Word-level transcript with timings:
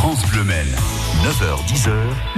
France 0.00 0.24
Bleu. 0.32 1.09
9h-10h, 1.20 1.90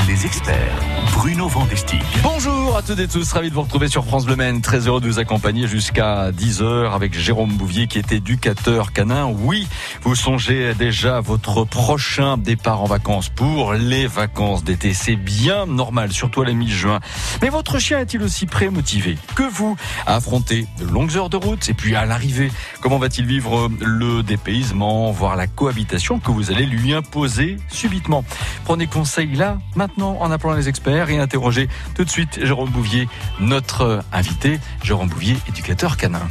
les 0.09 0.27
experts. 0.27 0.81
Bruno 1.13 1.47
Vandestick. 1.47 2.03
Bonjour 2.21 2.77
à 2.77 2.83
toutes 2.83 2.99
et 2.99 3.07
tous, 3.07 3.33
ravi 3.33 3.49
de 3.49 3.55
vous 3.55 3.63
retrouver 3.63 3.87
sur 3.87 4.05
France 4.05 4.27
Bleu 4.27 4.35
Maine. 4.35 4.61
Très 4.61 4.89
heureux 4.89 5.01
de 5.01 5.07
vous 5.07 5.21
accompagner 5.21 5.69
jusqu'à 5.69 6.33
10h 6.33 6.93
avec 6.93 7.17
Jérôme 7.17 7.53
Bouvier 7.53 7.87
qui 7.87 7.99
est 7.99 8.11
éducateur 8.11 8.93
canin. 8.93 9.27
Oui, 9.27 9.69
vous 10.03 10.17
songez 10.17 10.75
déjà 10.75 11.19
à 11.19 11.21
votre 11.21 11.63
prochain 11.63 12.37
départ 12.37 12.83
en 12.83 12.87
vacances 12.87 13.29
pour 13.29 13.75
les 13.75 14.09
vacances 14.09 14.65
d'été. 14.65 14.95
C'est 14.95 15.15
bien 15.15 15.65
normal, 15.67 16.13
surtout 16.13 16.43
à 16.43 16.47
la 16.47 16.53
mi-juin. 16.53 16.99
Mais 17.41 17.51
votre 17.51 17.79
chien 17.79 18.01
est-il 18.01 18.21
aussi 18.21 18.47
prêt, 18.47 18.69
motivé 18.69 19.17
que 19.37 19.45
vous 19.45 19.77
à 20.09 20.17
affronter 20.17 20.67
de 20.81 20.87
longues 20.87 21.17
heures 21.17 21.31
de 21.31 21.37
route 21.37 21.69
et 21.69 21.75
puis 21.75 21.95
à 21.95 22.05
l'arrivée, 22.05 22.51
comment 22.81 22.99
va-t-il 22.99 23.29
vivre 23.29 23.71
le 23.79 24.25
dépaysement, 24.25 25.13
voire 25.13 25.37
la 25.37 25.47
cohabitation 25.47 26.19
que 26.19 26.33
vous 26.33 26.51
allez 26.51 26.67
lui 26.67 26.93
imposer 26.93 27.59
subitement? 27.69 28.25
Prenez 28.73 28.87
conseil 28.87 29.35
là, 29.35 29.59
maintenant, 29.77 30.17
en 30.19 30.31
appelant 30.31 30.55
les 30.55 30.71
experts 30.71 31.11
et 31.11 31.19
interrogez 31.19 31.69
tout 31.95 32.05
de 32.05 32.09
suite 32.09 32.41
Jérôme 32.43 32.71
Bouvier, 32.71 33.07
notre 33.39 34.03
invité. 34.15 34.59
Jérôme 34.83 35.11
Bouvier, 35.11 35.37
éducateur 35.47 35.99
canin. 35.99 36.27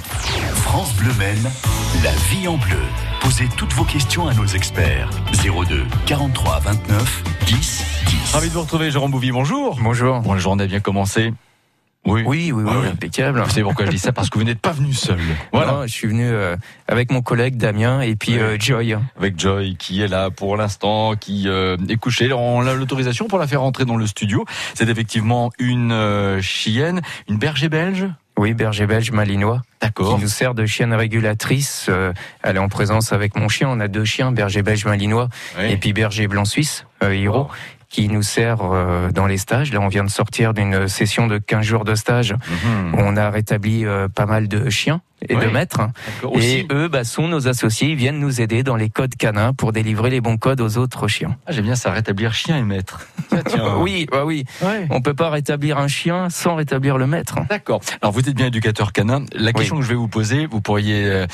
France 0.55 0.91
Bleu 0.95 1.13
Maine, 1.19 1.51
la 2.03 2.09
vie 2.31 2.47
en 2.47 2.57
bleu. 2.57 2.79
Posez 3.19 3.47
toutes 3.57 3.73
vos 3.73 3.83
questions 3.83 4.27
à 4.27 4.33
nos 4.33 4.47
experts. 4.47 5.11
02 5.43 5.85
43 6.07 6.61
29 6.61 7.23
10 7.45 7.83
10. 8.07 8.33
Ravi 8.33 8.47
de 8.47 8.53
vous 8.53 8.61
retrouver, 8.61 8.89
Jérôme 8.89 9.11
Bouvier. 9.11 9.31
Bonjour. 9.31 9.77
Bonjour. 9.79 10.21
Bon, 10.21 10.33
la 10.33 10.39
journée 10.39 10.63
a 10.63 10.67
bien 10.67 10.79
commencé. 10.79 11.33
Oui, 12.03 12.23
oui, 12.25 12.51
oui, 12.51 12.63
Ah 12.67 12.77
oui. 12.81 12.87
impeccable. 12.87 13.39
Vous 13.41 13.49
savez 13.49 13.61
pourquoi 13.63 13.85
je 13.85 13.91
dis 13.91 13.99
ça? 13.99 14.11
Parce 14.11 14.29
que 14.31 14.39
vous 14.39 14.43
n'êtes 14.43 14.59
pas 14.59 14.71
venu 14.71 14.91
seul. 14.91 15.19
Voilà. 15.53 15.71
Non, 15.71 15.81
je 15.83 15.87
suis 15.91 16.07
venu 16.07 16.25
euh, 16.25 16.55
avec 16.87 17.11
mon 17.11 17.21
collègue 17.21 17.57
Damien 17.57 18.01
et 18.01 18.15
puis 18.15 18.39
euh, 18.39 18.57
Joy. 18.59 18.97
Avec 19.17 19.39
Joy 19.39 19.75
qui 19.77 20.01
est 20.01 20.07
là 20.07 20.31
pour 20.31 20.57
l'instant, 20.57 21.13
qui 21.15 21.43
euh, 21.47 21.77
est 21.89 21.97
couchée. 21.97 22.33
On 22.33 22.65
a 22.65 22.73
l'autorisation 22.73 23.27
pour 23.27 23.37
la 23.37 23.45
faire 23.45 23.61
entrer 23.61 23.85
dans 23.85 23.97
le 23.97 24.07
studio. 24.07 24.45
C'est 24.73 24.89
effectivement 24.89 25.51
une 25.59 25.91
euh, 25.91 26.41
chienne, 26.41 27.01
une 27.29 27.37
berger 27.37 27.69
belge? 27.69 28.07
Oui, 28.37 28.53
berger 28.55 28.87
belge 28.87 29.11
malinois, 29.11 29.61
D'accord. 29.81 30.15
qui 30.15 30.21
nous 30.23 30.27
sert 30.29 30.55
de 30.55 30.65
chienne 30.65 30.93
régulatrice. 30.93 31.85
Euh, 31.89 32.13
elle 32.41 32.55
est 32.55 32.59
en 32.59 32.69
présence 32.69 33.13
avec 33.13 33.35
mon 33.37 33.47
chien. 33.49 33.67
On 33.69 33.79
a 33.79 33.87
deux 33.87 34.05
chiens, 34.05 34.31
berger 34.31 34.63
belge 34.63 34.85
malinois 34.85 35.29
Oui. 35.59 35.65
et 35.71 35.77
puis 35.77 35.93
berger 35.93 36.27
blanc 36.27 36.45
suisse, 36.45 36.85
euh, 37.03 37.13
Hiro, 37.15 37.47
Oh. 37.49 37.53
Qui 37.91 38.07
nous 38.07 38.23
sert 38.23 38.59
euh, 38.61 39.09
dans 39.11 39.27
les 39.27 39.37
stages. 39.37 39.71
Là, 39.73 39.79
on 39.81 39.89
vient 39.89 40.03
de 40.05 40.09
sortir 40.09 40.53
d'une 40.53 40.87
session 40.87 41.27
de 41.27 41.37
15 41.37 41.65
jours 41.65 41.83
de 41.83 41.93
stage 41.95 42.33
Mhm. 42.33 42.95
où 42.95 42.97
on 42.99 43.17
a 43.17 43.29
rétabli 43.29 43.85
euh, 43.85 44.07
pas 44.07 44.25
mal 44.25 44.47
de 44.47 44.69
chiens 44.69 45.01
et 45.27 45.35
Oui. 45.35 45.45
de 45.45 45.49
maîtres. 45.51 45.81
Et 46.39 46.65
eux 46.71 46.87
bah, 46.87 47.03
sont 47.03 47.27
nos 47.27 47.47
associés. 47.47 47.89
Ils 47.89 47.95
viennent 47.95 48.19
nous 48.19 48.41
aider 48.41 48.63
dans 48.63 48.75
les 48.75 48.89
codes 48.89 49.15
canins 49.15 49.53
pour 49.53 49.71
délivrer 49.71 50.09
les 50.09 50.21
bons 50.21 50.37
codes 50.37 50.61
aux 50.61 50.77
autres 50.77 51.07
chiens. 51.07 51.37
Ah, 51.45 51.51
J'aime 51.51 51.65
bien 51.65 51.75
ça, 51.75 51.91
rétablir 51.91 52.33
chien 52.33 52.57
et 52.57 52.63
maître. 52.63 53.07
Tiens, 53.29 53.43
tiens. 53.45 53.75
Oui, 53.81 54.05
bah 54.11 54.25
oui. 54.25 54.45
Ouais. 54.61 54.85
On 54.89 55.01
peut 55.01 55.13
pas 55.13 55.29
rétablir 55.29 55.77
un 55.77 55.87
chien 55.87 56.29
sans 56.29 56.55
rétablir 56.55 56.97
le 56.97 57.07
maître. 57.07 57.39
D'accord. 57.49 57.81
Alors 58.01 58.11
vous 58.13 58.19
êtes 58.19 58.35
bien 58.35 58.47
éducateur 58.47 58.91
canin. 58.93 59.23
La 59.33 59.53
question 59.53 59.75
Oui. 59.75 59.81
que 59.81 59.85
je 59.85 59.89
vais 59.91 59.95
vous 59.97 60.07
poser, 60.07 60.45
vous 60.45 60.61
pourriez 60.61 61.05
euh, 61.05 61.25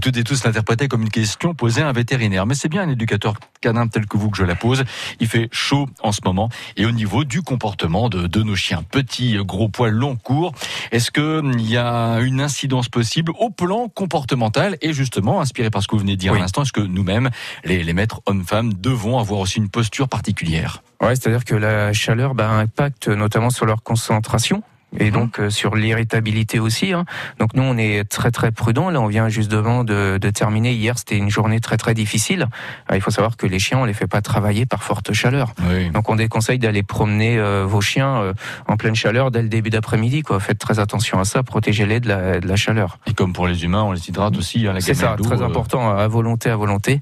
toutes 0.00 0.16
et 0.16 0.24
tous 0.24 0.44
l'interpréter 0.44 0.88
comme 0.88 1.02
une 1.02 1.10
question 1.10 1.54
posée 1.54 1.82
à 1.82 1.88
un 1.88 1.92
vétérinaire. 1.92 2.46
Mais 2.46 2.54
c'est 2.54 2.68
bien 2.68 2.82
un 2.82 2.88
éducateur 2.90 3.34
canin 3.60 3.86
tel 3.88 4.06
que 4.06 4.16
vous 4.16 4.30
que 4.30 4.36
je 4.36 4.44
la 4.44 4.54
pose. 4.54 4.84
Il 5.20 5.26
fait 5.28 5.48
chaud 5.52 5.88
en 6.02 6.12
ce 6.12 6.20
moment. 6.24 6.48
Et 6.76 6.84
au 6.86 6.90
niveau 6.92 7.24
du 7.24 7.42
comportement 7.42 8.08
de, 8.08 8.26
de 8.26 8.42
nos 8.42 8.56
chiens, 8.56 8.82
petits, 8.82 9.36
gros 9.44 9.68
poils, 9.68 9.92
longs, 9.94 10.16
courts, 10.16 10.52
est-ce 10.92 11.10
que 11.10 11.38
hum, 11.40 11.58
y 11.58 11.76
a 11.76 12.18
une 12.20 12.40
incidence 12.40 12.88
possible 12.88 13.32
au 13.38 13.50
plan 13.50 13.88
comportemental 13.88 14.76
et 14.82 14.92
justement 14.92 15.40
inspiré 15.40 15.70
par 15.70 15.82
ce 15.82 15.88
que 15.88 15.94
vous 15.96 16.00
venez 16.00 16.16
de 16.16 16.20
dire 16.20 16.32
Oui. 16.32 16.38
à 16.38 16.42
l'instant, 16.42 16.62
est-ce 16.62 16.72
que 16.72 16.80
nous-mêmes, 16.80 17.30
les, 17.64 17.82
les 17.82 17.92
maîtres 17.92 18.20
hommes-femmes, 18.26 18.74
devons 18.74 19.18
avoir 19.18 19.40
aussi 19.40 19.58
une 19.58 19.68
posture 19.68 20.08
particulière? 20.08 20.82
Ouais, 21.02 21.14
c'est-à-dire 21.16 21.44
que 21.44 21.54
la 21.54 21.92
chaleur 21.92 22.34
bah, 22.34 22.50
impacte 22.50 23.08
notamment 23.08 23.50
sur 23.50 23.66
leur 23.66 23.82
concentration. 23.82 24.62
Et 24.98 25.06
Mhm. 25.06 25.10
donc 25.10 25.40
euh, 25.40 25.50
sur 25.50 25.74
l'irritabilité 25.74 26.58
aussi. 26.58 26.92
hein. 26.92 27.04
Donc 27.38 27.54
nous 27.54 27.62
on 27.62 27.76
est 27.76 28.08
très 28.08 28.30
très 28.30 28.50
prudent. 28.52 28.88
Là 28.90 29.00
on 29.00 29.08
vient 29.08 29.28
justement 29.28 29.84
de, 29.84 30.18
de 30.18 30.30
terminer 30.30 30.72
hier. 30.72 30.96
C'était 30.98 31.16
une 31.18 31.28
journée 31.28 31.60
très 31.60 31.76
très 31.76 31.92
difficile. 31.92 32.46
Euh, 32.90 32.96
il 32.96 33.00
faut 33.02 33.10
savoir 33.10 33.36
que 33.36 33.46
les 33.46 33.58
chiens 33.58 33.78
on 33.80 33.84
les 33.84 33.94
fait 33.94 34.06
pas 34.06 34.22
travailler 34.22 34.64
par 34.64 34.82
forte 34.84 35.12
chaleur. 35.12 35.52
Oui. 35.68 35.90
Donc 35.90 36.08
on 36.08 36.16
déconseille 36.16 36.58
d'aller 36.58 36.82
promener 36.82 37.36
euh, 37.38 37.66
vos 37.66 37.80
chiens 37.80 38.16
euh, 38.22 38.32
en 38.68 38.76
pleine 38.76 38.94
chaleur 38.94 39.30
dès 39.30 39.42
le 39.42 39.48
début 39.48 39.70
d'après-midi. 39.70 40.22
Quoi. 40.22 40.40
Faites 40.40 40.58
très 40.58 40.78
attention 40.78 41.18
à 41.18 41.24
ça. 41.24 41.42
Protégez-les 41.42 42.00
de 42.00 42.08
la, 42.08 42.40
de 42.40 42.46
la 42.48 42.56
chaleur. 42.56 42.98
Et 43.06 43.12
comme 43.12 43.32
pour 43.32 43.48
les 43.48 43.64
humains, 43.64 43.82
on 43.82 43.92
les 43.92 44.08
hydrate 44.08 44.36
aussi. 44.38 44.66
hein, 44.66 44.72
la 44.72 44.80
C'est 44.80 44.94
ça, 44.94 45.16
très 45.22 45.42
euh, 45.42 45.46
important, 45.46 45.90
à 45.90 46.06
volonté, 46.08 46.48
à 46.48 46.56
volonté, 46.56 47.00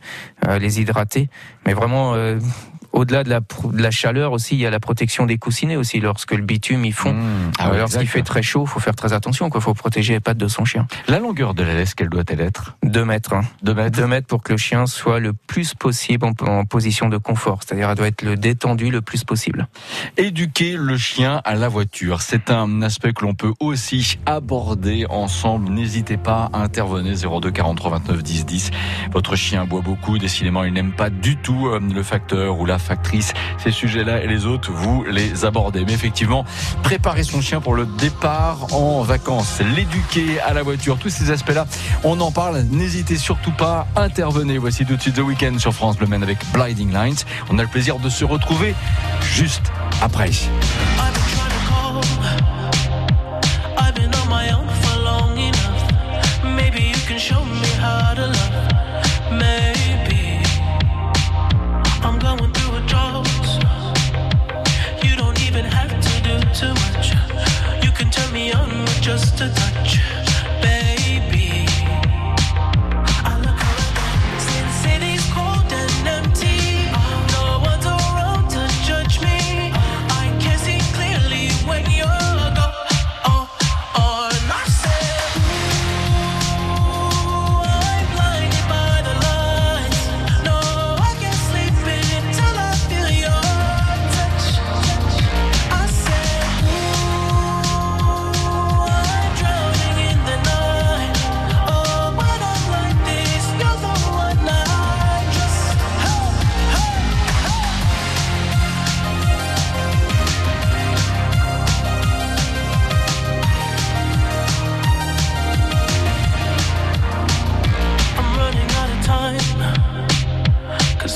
euh, 0.49 0.59
les 0.59 0.81
hydrater. 0.81 1.29
Mais 1.67 1.75
vraiment, 1.75 2.15
euh, 2.15 2.39
au-delà 2.95 3.25
de 3.25 3.29
la, 3.31 3.41
pr- 3.41 3.75
de 3.75 3.83
la 3.83 3.91
chaleur 3.91 4.33
aussi, 4.33 4.55
il 4.55 4.61
y 4.61 4.67
a 4.67 4.71
la 4.71 4.81
protection 4.81 5.27
des 5.27 5.37
coussinets 5.37 5.77
aussi. 5.77 6.01
Lorsque 6.01 6.33
le 6.33 6.43
bitume, 6.43 6.85
ils 6.85 6.93
fond. 6.93 7.13
Mmh. 7.13 7.53
Ah 7.59 7.71
ouais, 7.71 7.79
Lorsqu'il 7.79 8.07
fait 8.09 8.23
très 8.23 8.43
chaud, 8.43 8.65
faut 8.67 8.81
faire 8.81 8.95
très 8.95 9.13
attention. 9.13 9.51
Il 9.55 9.61
faut 9.61 9.75
protéger 9.75 10.15
les 10.15 10.21
pattes 10.21 10.39
de 10.39 10.49
son 10.49 10.65
chien. 10.65 10.87
La 11.09 11.19
longueur 11.19 11.55
de 11.55 11.63
la 11.63 11.75
laisse, 11.75 11.95
quelle 11.95 12.09
doit-elle 12.09 12.41
être? 12.41 12.77
Deux 12.83 13.05
mètres. 13.05 13.33
Hein. 13.35 13.43
Deux 13.63 13.75
mètres 13.75 13.97
Deux 13.97 14.07
mètres 14.07 14.27
pour 14.27 14.43
que 14.43 14.53
le 14.53 14.59
chien 14.59 14.87
soit 14.87 15.19
le 15.21 15.33
plus 15.33 15.75
possible 15.75 16.25
en, 16.27 16.33
en 16.47 16.65
position 16.65 17.09
de 17.09 17.19
confort. 17.19 17.61
C'est-à-dire, 17.65 17.91
elle 17.91 17.97
doit 17.97 18.07
être 18.09 18.23
le 18.23 18.37
détendu 18.37 18.91
le 18.91 19.01
plus 19.03 19.25
possible. 19.25 19.69
Éduquer 20.17 20.77
le 20.77 20.97
chien 20.97 21.41
à 21.45 21.55
la 21.55 21.69
voiture, 21.69 22.23
c'est 22.23 22.51
un 22.51 22.81
aspect 22.83 23.13
que 23.13 23.25
l'on 23.25 23.35
peut 23.35 23.53
aussi 23.61 24.19
aborder 24.27 25.07
ensemble. 25.11 25.71
N'hésitez 25.73 26.17
pas 26.17 26.49
à 26.53 26.59
intervenir 26.63 27.15
02 27.41 27.51
43 27.51 27.91
29 27.99 28.23
10 28.23 28.47
10. 28.47 28.71
Votre 29.13 29.37
chien 29.37 29.65
boit 29.65 29.81
beaucoup, 29.81 30.19
décidément 30.19 30.65
il 30.65 30.73
n'aime 30.73 30.93
pas 30.93 31.11
du 31.11 31.37
tout 31.37 31.69
euh, 31.69 31.81
le 31.81 32.03
facteur 32.03 32.59
ou 32.59 32.67
la 32.67 32.79
factrice. 32.85 33.33
Ces 33.59 33.71
sujets-là 33.71 34.23
et 34.23 34.27
les 34.27 34.47
autres, 34.47 34.71
vous 34.73 35.05
les 35.05 35.45
abordez. 35.45 35.85
Mais 35.85 35.93
effectivement, 35.93 36.45
préparer 36.83 37.25
son 37.25 37.41
chien 37.41 37.61
pour 37.61 37.75
le 37.75 37.87
départ 37.87 38.73
en 38.73 39.03
vacances, 39.03 39.61
l'éduquer 39.75 40.41
à 40.41 40.53
la 40.53 40.63
voiture, 40.63 40.99
tous 40.99 41.11
ces 41.11 41.31
aspects-là, 41.31 41.67
on 42.05 42.21
en 42.21 42.31
parle. 42.31 42.63
N'hésitez 42.71 43.17
surtout 43.17 43.53
pas, 43.53 43.87
intervenez. 43.97 44.59
Voici 44.59 44.85
tout 44.85 44.97
de 44.97 45.03
suite 45.03 45.17
The 45.17 45.21
Weekend 45.21 45.59
sur 45.59 45.73
France 45.73 45.97
Bleu 45.97 46.05
avec 46.23 46.39
Blinding 46.53 46.93
Lights. 46.93 47.27
On 47.51 47.59
a 47.59 47.63
le 47.63 47.69
plaisir 47.69 47.99
de 47.99 48.09
se 48.09 48.25
retrouver 48.25 48.75
juste 49.23 49.73
après. 50.03 50.31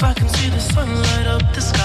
I 0.02 0.14
can 0.14 0.28
see 0.28 0.48
the 0.48 0.60
sun 0.60 0.88
light 1.02 1.26
up 1.26 1.42
the 1.54 1.60
sky. 1.60 1.77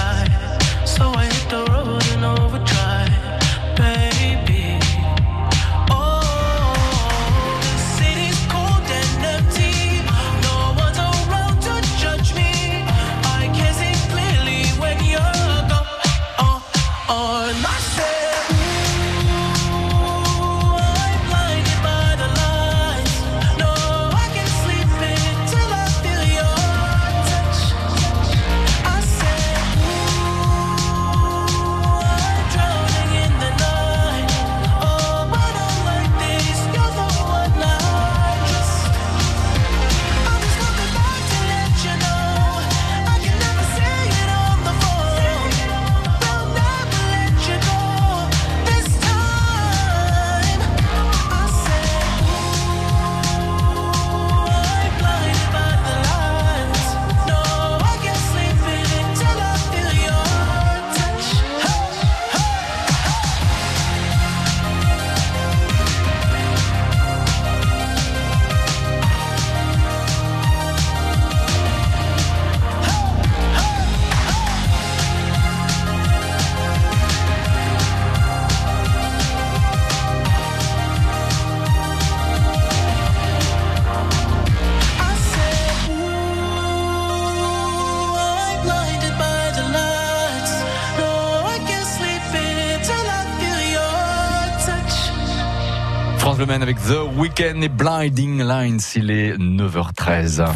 Men 96.46 96.62
avec 96.62 96.76
The 96.76 97.16
Weekend 97.16 97.62
et 97.62 97.68
Blinding 97.68 98.42
Lines. 98.42 98.80
Il 98.96 99.10
est 99.10 99.36
9h13. 99.36 100.44
9h, 100.44 100.52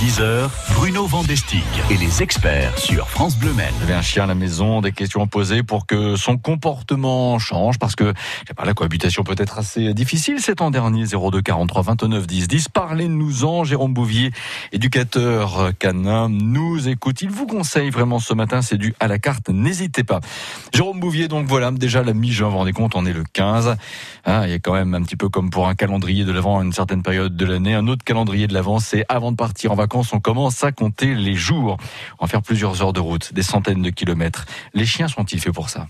10h, 0.00 0.48
Bruno 0.74 1.06
Vandestick 1.06 1.64
et 1.90 1.96
les 1.96 2.22
experts 2.22 2.78
sur 2.78 3.08
France 3.08 3.36
Bleu 3.36 3.52
Men. 3.52 3.72
Vous 3.78 3.84
avez 3.84 3.94
un 3.94 4.02
chien 4.02 4.24
à 4.24 4.26
la 4.26 4.34
maison, 4.34 4.80
des 4.80 4.92
questions 4.92 5.22
à 5.22 5.26
poser 5.26 5.62
pour 5.62 5.86
que 5.86 6.16
son 6.16 6.38
comportement 6.38 7.38
change 7.38 7.78
parce 7.78 7.96
que 7.96 8.12
je 8.42 8.48
sais 8.48 8.54
pas, 8.54 8.64
la 8.64 8.74
cohabitation 8.74 9.24
peut 9.24 9.34
être 9.38 9.58
assez 9.58 9.92
difficile 9.94 10.40
cet 10.40 10.60
an 10.60 10.70
dernier. 10.70 11.04
02 11.04 11.42
43 11.42 11.82
29 11.82 12.26
10 12.26 12.48
10. 12.48 12.68
Parlez-nous-en. 12.68 13.64
Jérôme 13.64 13.94
Bouvier, 13.94 14.32
éducateur 14.72 15.72
canin, 15.78 16.28
nous 16.28 16.88
écoute. 16.88 17.22
Il 17.22 17.30
vous 17.30 17.46
conseille 17.46 17.90
vraiment 17.90 18.18
ce 18.18 18.34
matin, 18.34 18.62
c'est 18.62 18.78
du 18.78 18.94
à 19.00 19.08
la 19.08 19.18
carte. 19.18 19.48
N'hésitez 19.48 20.04
pas. 20.04 20.20
Jérôme 20.72 21.00
Bouvier, 21.00 21.28
donc 21.28 21.46
voilà, 21.46 21.70
déjà 21.70 22.02
la 22.02 22.14
mi-juin, 22.14 22.46
vous 22.46 22.52
vous 22.52 22.58
rendez 22.58 22.72
compte, 22.72 22.94
on 22.94 23.04
est 23.06 23.12
le 23.12 23.24
15. 23.32 23.76
Ah, 24.24 24.42
il 24.46 24.50
y 24.50 24.54
a 24.54 24.58
quand 24.58 24.74
même 24.74 24.94
un 24.94 25.01
petit 25.02 25.16
peu 25.16 25.28
comme 25.28 25.50
pour 25.50 25.68
un 25.68 25.74
calendrier 25.74 26.24
de 26.24 26.32
l'avant 26.32 26.58
à 26.58 26.62
une 26.64 26.72
certaine 26.72 27.02
période 27.02 27.36
de 27.36 27.44
l'année. 27.46 27.74
Un 27.74 27.86
autre 27.88 28.04
calendrier 28.04 28.46
de 28.46 28.54
l'avant, 28.54 28.78
c'est 28.78 29.04
avant 29.08 29.30
de 29.32 29.36
partir 29.36 29.72
en 29.72 29.74
vacances, 29.74 30.12
on 30.12 30.20
commence 30.20 30.62
à 30.64 30.72
compter 30.72 31.14
les 31.14 31.34
jours. 31.34 31.76
On 32.18 32.24
va 32.26 32.28
faire 32.28 32.42
plusieurs 32.42 32.82
heures 32.82 32.92
de 32.92 33.00
route, 33.00 33.32
des 33.34 33.42
centaines 33.42 33.82
de 33.82 33.90
kilomètres. 33.90 34.46
Les 34.74 34.86
chiens 34.86 35.08
sont-ils 35.08 35.40
faits 35.40 35.52
pour 35.54 35.68
ça? 35.70 35.88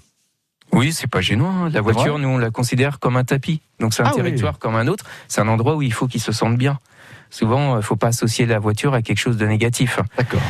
Oui, 0.73 0.93
c'est 0.93 1.07
pas 1.07 1.21
gênant. 1.21 1.65
hein. 1.67 1.69
La 1.71 1.81
voiture, 1.83 2.15
vrai 2.15 2.23
nous, 2.23 2.29
on 2.29 2.39
la 2.39 2.51
considère 2.51 2.99
comme 2.99 3.17
un 3.17 3.25
tapis. 3.25 3.61
Donc 3.79 3.93
c'est 3.95 4.03
un 4.03 4.07
Ah 4.07 4.13
oui. 4.17 4.23
territoire 4.23 4.59
comme 4.59 4.75
un 4.75 4.87
autre. 4.89 5.05
C'est 5.29 5.41
un 5.41 5.49
endroit 5.49 5.77
où 5.77 5.83
il 5.83 5.93
faut 5.93 6.07
qu'ils 6.07 6.23
se 6.23 6.33
sentent 6.33 6.57
bien. 6.57 6.79
Souvent, 7.31 7.77
il 7.77 7.83
faut 7.83 7.97
pas 7.97 8.09
associer 8.09 8.47
la 8.47 8.59
voiture 8.59 8.95
à 8.95 9.03
quelque 9.03 9.19
chose 9.19 9.37
de 9.37 9.47
négatif. 9.47 9.99
D'accord. 10.17 10.41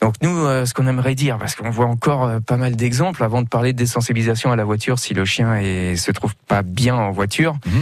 Donc 0.00 0.14
nous, 0.22 0.34
euh, 0.46 0.64
ce 0.64 0.72
qu'on 0.72 0.86
aimerait 0.86 1.14
dire, 1.14 1.36
parce 1.36 1.54
qu'on 1.54 1.70
voit 1.70 1.86
encore 1.86 2.24
euh, 2.24 2.40
pas 2.40 2.56
mal 2.56 2.74
d'exemples, 2.74 3.22
avant 3.22 3.42
de 3.42 3.48
parler 3.48 3.72
de 3.74 3.78
désensibilisation 3.78 4.50
à 4.50 4.56
la 4.56 4.64
voiture, 4.64 4.98
si 4.98 5.12
le 5.12 5.24
chien 5.26 5.56
est, 5.56 5.96
se 5.96 6.10
trouve 6.10 6.34
pas 6.48 6.62
bien 6.62 6.94
en 6.96 7.10
voiture, 7.10 7.56
Mhm. 7.66 7.72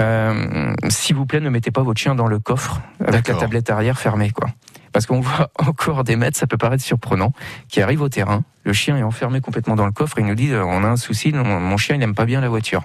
euh, 0.00 0.74
s'il 0.88 1.14
vous 1.14 1.24
plaît, 1.26 1.40
ne 1.40 1.50
mettez 1.50 1.70
pas 1.70 1.82
votre 1.82 2.00
chien 2.00 2.14
dans 2.16 2.26
le 2.26 2.38
coffre 2.40 2.80
avec 3.06 3.28
la 3.28 3.34
tablette 3.34 3.70
arrière 3.70 3.98
fermée, 3.98 4.30
quoi. 4.30 4.48
Parce 4.92 5.06
qu'on 5.06 5.20
voit 5.20 5.50
encore 5.58 6.02
des 6.04 6.16
maîtres, 6.16 6.36
ça 6.36 6.46
peut 6.48 6.58
paraître 6.58 6.82
surprenant, 6.82 7.32
qui 7.68 7.80
arrivent 7.80 8.02
au 8.02 8.08
terrain, 8.08 8.42
le 8.64 8.72
chien 8.72 8.96
est 8.96 9.02
enfermé 9.04 9.40
complètement 9.40 9.76
dans 9.76 9.86
le 9.86 9.92
coffre, 9.92 10.18
et 10.18 10.22
ils 10.22 10.26
nous 10.26 10.34
disent 10.34 10.52
euh, 10.54 10.64
on 10.64 10.82
a 10.82 10.88
un 10.88 10.96
souci, 10.96 11.32
mon, 11.32 11.60
mon 11.60 11.76
chien 11.76 11.94
il 11.94 12.02
aime 12.02 12.14
pas 12.16 12.24
bien 12.24 12.40
la 12.40 12.48
voiture. 12.48 12.82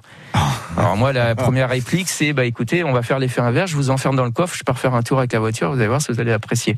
Alors 0.78 0.96
moi 0.96 1.12
la 1.14 1.34
première 1.34 1.70
réplique 1.70 2.10
c'est 2.10 2.32
bah 2.34 2.46
écoutez, 2.46 2.84
on 2.84 2.94
va 2.94 3.02
faire 3.02 3.18
l'effet 3.18 3.42
inverse, 3.42 3.72
je 3.72 3.76
vous 3.76 3.90
enferme 3.90 4.16
dans 4.16 4.26
le 4.26 4.32
coffre, 4.32 4.56
je 4.56 4.64
pars 4.64 4.78
faire 4.78 4.94
un 4.94 5.02
tour 5.02 5.18
avec 5.18 5.34
la 5.34 5.40
voiture, 5.40 5.72
vous 5.72 5.80
allez 5.80 5.88
voir 5.88 6.00
si 6.02 6.12
vous 6.12 6.20
allez 6.20 6.32
apprécier. 6.32 6.78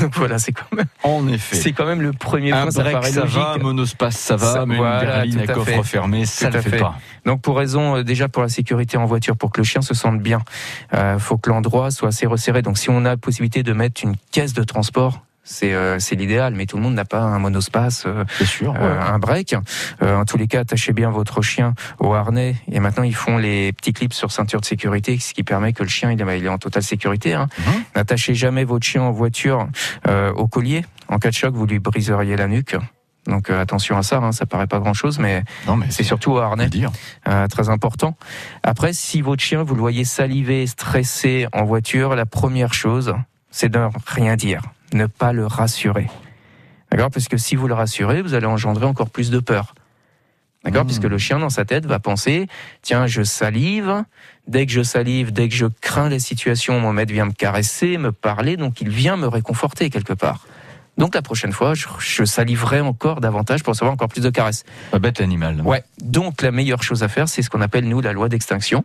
Donc 0.00 0.14
voilà, 0.16 0.38
c'est 0.38 0.52
quand 0.52 0.70
même 0.74 0.86
En 1.02 1.26
effet. 1.28 1.56
c'est 1.56 1.72
quand 1.72 1.86
même 1.86 2.02
le 2.02 2.12
premier 2.12 2.52
Un 2.52 2.62
point, 2.62 2.70
ça 2.70 2.82
break, 2.82 2.92
paraît 2.94 3.10
ça 3.12 3.20
logique. 3.22 3.38
va, 3.38 3.58
monospace, 3.58 4.16
ça 4.16 4.36
va, 4.36 4.52
Ça- 4.52 4.66
mais 4.66 4.76
voilà, 4.76 5.24
une 5.24 5.34
berline 5.36 5.38
à 5.40 5.42
à 5.42 5.54
coffre 5.54 5.82
fermé, 5.82 6.24
ça 6.26 6.50
ne 6.50 6.60
fait 6.60 6.70
fait. 6.70 6.78
pas. 6.78 6.94
Donc 7.24 7.40
pour 7.42 7.56
raison 7.56 7.96
euh, 7.96 8.02
déjà 8.04 8.28
pour 8.28 8.42
la 8.42 8.48
sécurité 8.48 8.96
en 8.96 9.06
voiture, 9.06 9.36
pour 9.36 9.50
que 9.52 9.60
le 9.60 9.64
chien 9.64 9.82
se 9.82 9.94
sente 9.94 10.20
bien, 10.20 10.40
euh, 10.94 11.18
faut 11.18 11.36
que 11.38 11.50
l'endroit 11.50 11.90
soit 11.90 12.08
assez 12.08 12.26
resserré. 12.26 12.62
Donc 12.62 12.78
si 12.78 12.90
on 12.90 12.98
a 13.04 13.10
la 13.10 13.16
possibilité 13.16 13.62
de 13.62 13.72
mettre 13.72 14.02
une 14.04 14.14
caisse 14.30 14.52
de 14.52 14.62
transport, 14.62 15.22
c'est 15.46 15.72
euh, 15.72 15.98
l'idéal, 16.10 16.54
mais 16.54 16.66
tout 16.66 16.76
le 16.76 16.82
monde 16.82 16.94
n'a 16.94 17.04
pas 17.04 17.20
un 17.20 17.38
monospace, 17.38 18.04
euh, 18.06 18.24
sûr. 18.44 18.74
euh, 18.78 19.00
un 19.00 19.18
break. 19.18 19.54
Euh, 20.02 20.16
en 20.16 20.24
tous 20.24 20.36
les 20.36 20.48
cas, 20.48 20.60
attachez 20.60 20.92
bien 20.92 21.10
votre 21.10 21.40
chien 21.40 21.74
au 21.98 22.12
harnais. 22.14 22.56
Et 22.70 22.80
maintenant, 22.80 23.04
ils 23.04 23.14
font 23.14 23.38
les 23.38 23.72
petits 23.72 23.92
clips 23.92 24.12
sur 24.12 24.32
ceinture 24.32 24.60
de 24.60 24.66
sécurité, 24.66 25.18
ce 25.18 25.32
qui 25.32 25.44
permet 25.44 25.72
que 25.72 25.82
le 25.82 25.88
chien 25.88 26.10
il 26.10 26.20
est, 26.20 26.48
en 26.48 26.58
totale 26.58 26.82
sécurité. 26.82 27.34
Hein. 27.34 27.48
Mhm. 27.58 27.84
N'attachez 27.94 28.34
jamais 28.34 28.64
votre 28.64 28.84
chien 28.84 29.02
en 29.02 29.12
voiture 29.12 29.68
euh, 30.08 30.32
au 30.32 30.48
collier. 30.48 30.84
En 31.08 31.18
cas 31.18 31.30
de 31.30 31.34
choc, 31.34 31.54
vous 31.54 31.66
lui 31.66 31.78
briseriez 31.78 32.36
la 32.36 32.48
nuque. 32.48 32.76
Donc 33.26 33.50
euh, 33.50 33.60
attention 33.60 33.96
à 33.96 34.02
ça, 34.02 34.18
hein, 34.18 34.32
ça 34.32 34.46
paraît 34.46 34.66
pas 34.66 34.78
grand 34.78 34.94
chose, 34.94 35.18
mais 35.18 35.42
mais 35.76 35.86
c'est 35.90 36.04
surtout 36.04 36.32
au 36.32 36.38
harnais. 36.38 36.68
Euh, 37.28 37.48
très 37.48 37.68
important. 37.68 38.16
Après, 38.62 38.92
si 38.92 39.20
votre 39.20 39.42
chien, 39.42 39.62
vous 39.62 39.74
le 39.74 39.80
voyez 39.80 40.04
saliver, 40.04 40.66
stressé 40.66 41.46
en 41.52 41.64
voiture, 41.64 42.14
la 42.14 42.26
première 42.26 42.72
chose, 42.72 43.14
c'est 43.50 43.68
de 43.68 43.80
rien 44.06 44.36
dire, 44.36 44.62
ne 44.92 45.06
pas 45.06 45.32
le 45.32 45.46
rassurer. 45.46 46.08
D'accord? 46.90 47.10
Parce 47.10 47.28
que 47.28 47.36
si 47.36 47.56
vous 47.56 47.68
le 47.68 47.74
rassurez, 47.74 48.22
vous 48.22 48.34
allez 48.34 48.46
engendrer 48.46 48.86
encore 48.86 49.10
plus 49.10 49.30
de 49.30 49.38
peur. 49.38 49.74
D'accord? 50.64 50.84
Mmh. 50.84 50.86
Puisque 50.86 51.04
le 51.04 51.18
chien, 51.18 51.38
dans 51.38 51.50
sa 51.50 51.64
tête, 51.64 51.86
va 51.86 51.98
penser, 51.98 52.48
tiens, 52.82 53.06
je 53.06 53.22
salive, 53.22 54.04
dès 54.48 54.66
que 54.66 54.72
je 54.72 54.82
salive, 54.82 55.32
dès 55.32 55.48
que 55.48 55.54
je 55.54 55.66
crains 55.66 56.08
les 56.08 56.18
situations, 56.18 56.80
mon 56.80 56.92
maître 56.92 57.12
vient 57.12 57.26
me 57.26 57.32
caresser, 57.32 57.98
me 57.98 58.12
parler, 58.12 58.56
donc 58.56 58.80
il 58.80 58.88
vient 58.88 59.16
me 59.16 59.28
réconforter 59.28 59.90
quelque 59.90 60.12
part. 60.12 60.46
Donc 60.98 61.14
la 61.14 61.22
prochaine 61.22 61.52
fois, 61.52 61.74
je, 61.74 61.86
je 61.98 62.24
saliverai 62.24 62.80
encore 62.80 63.20
davantage 63.20 63.62
pour 63.62 63.72
recevoir 63.72 63.92
encore 63.92 64.08
plus 64.08 64.22
de 64.22 64.30
caresses. 64.30 64.64
Pas 64.90 64.98
bête 64.98 65.20
l'animal. 65.20 65.60
Ouais. 65.60 65.84
Donc 66.00 66.40
la 66.40 66.50
meilleure 66.50 66.82
chose 66.82 67.02
à 67.02 67.08
faire, 67.08 67.28
c'est 67.28 67.42
ce 67.42 67.50
qu'on 67.50 67.60
appelle 67.60 67.86
nous 67.86 68.00
la 68.00 68.12
loi 68.12 68.28
d'extinction. 68.28 68.84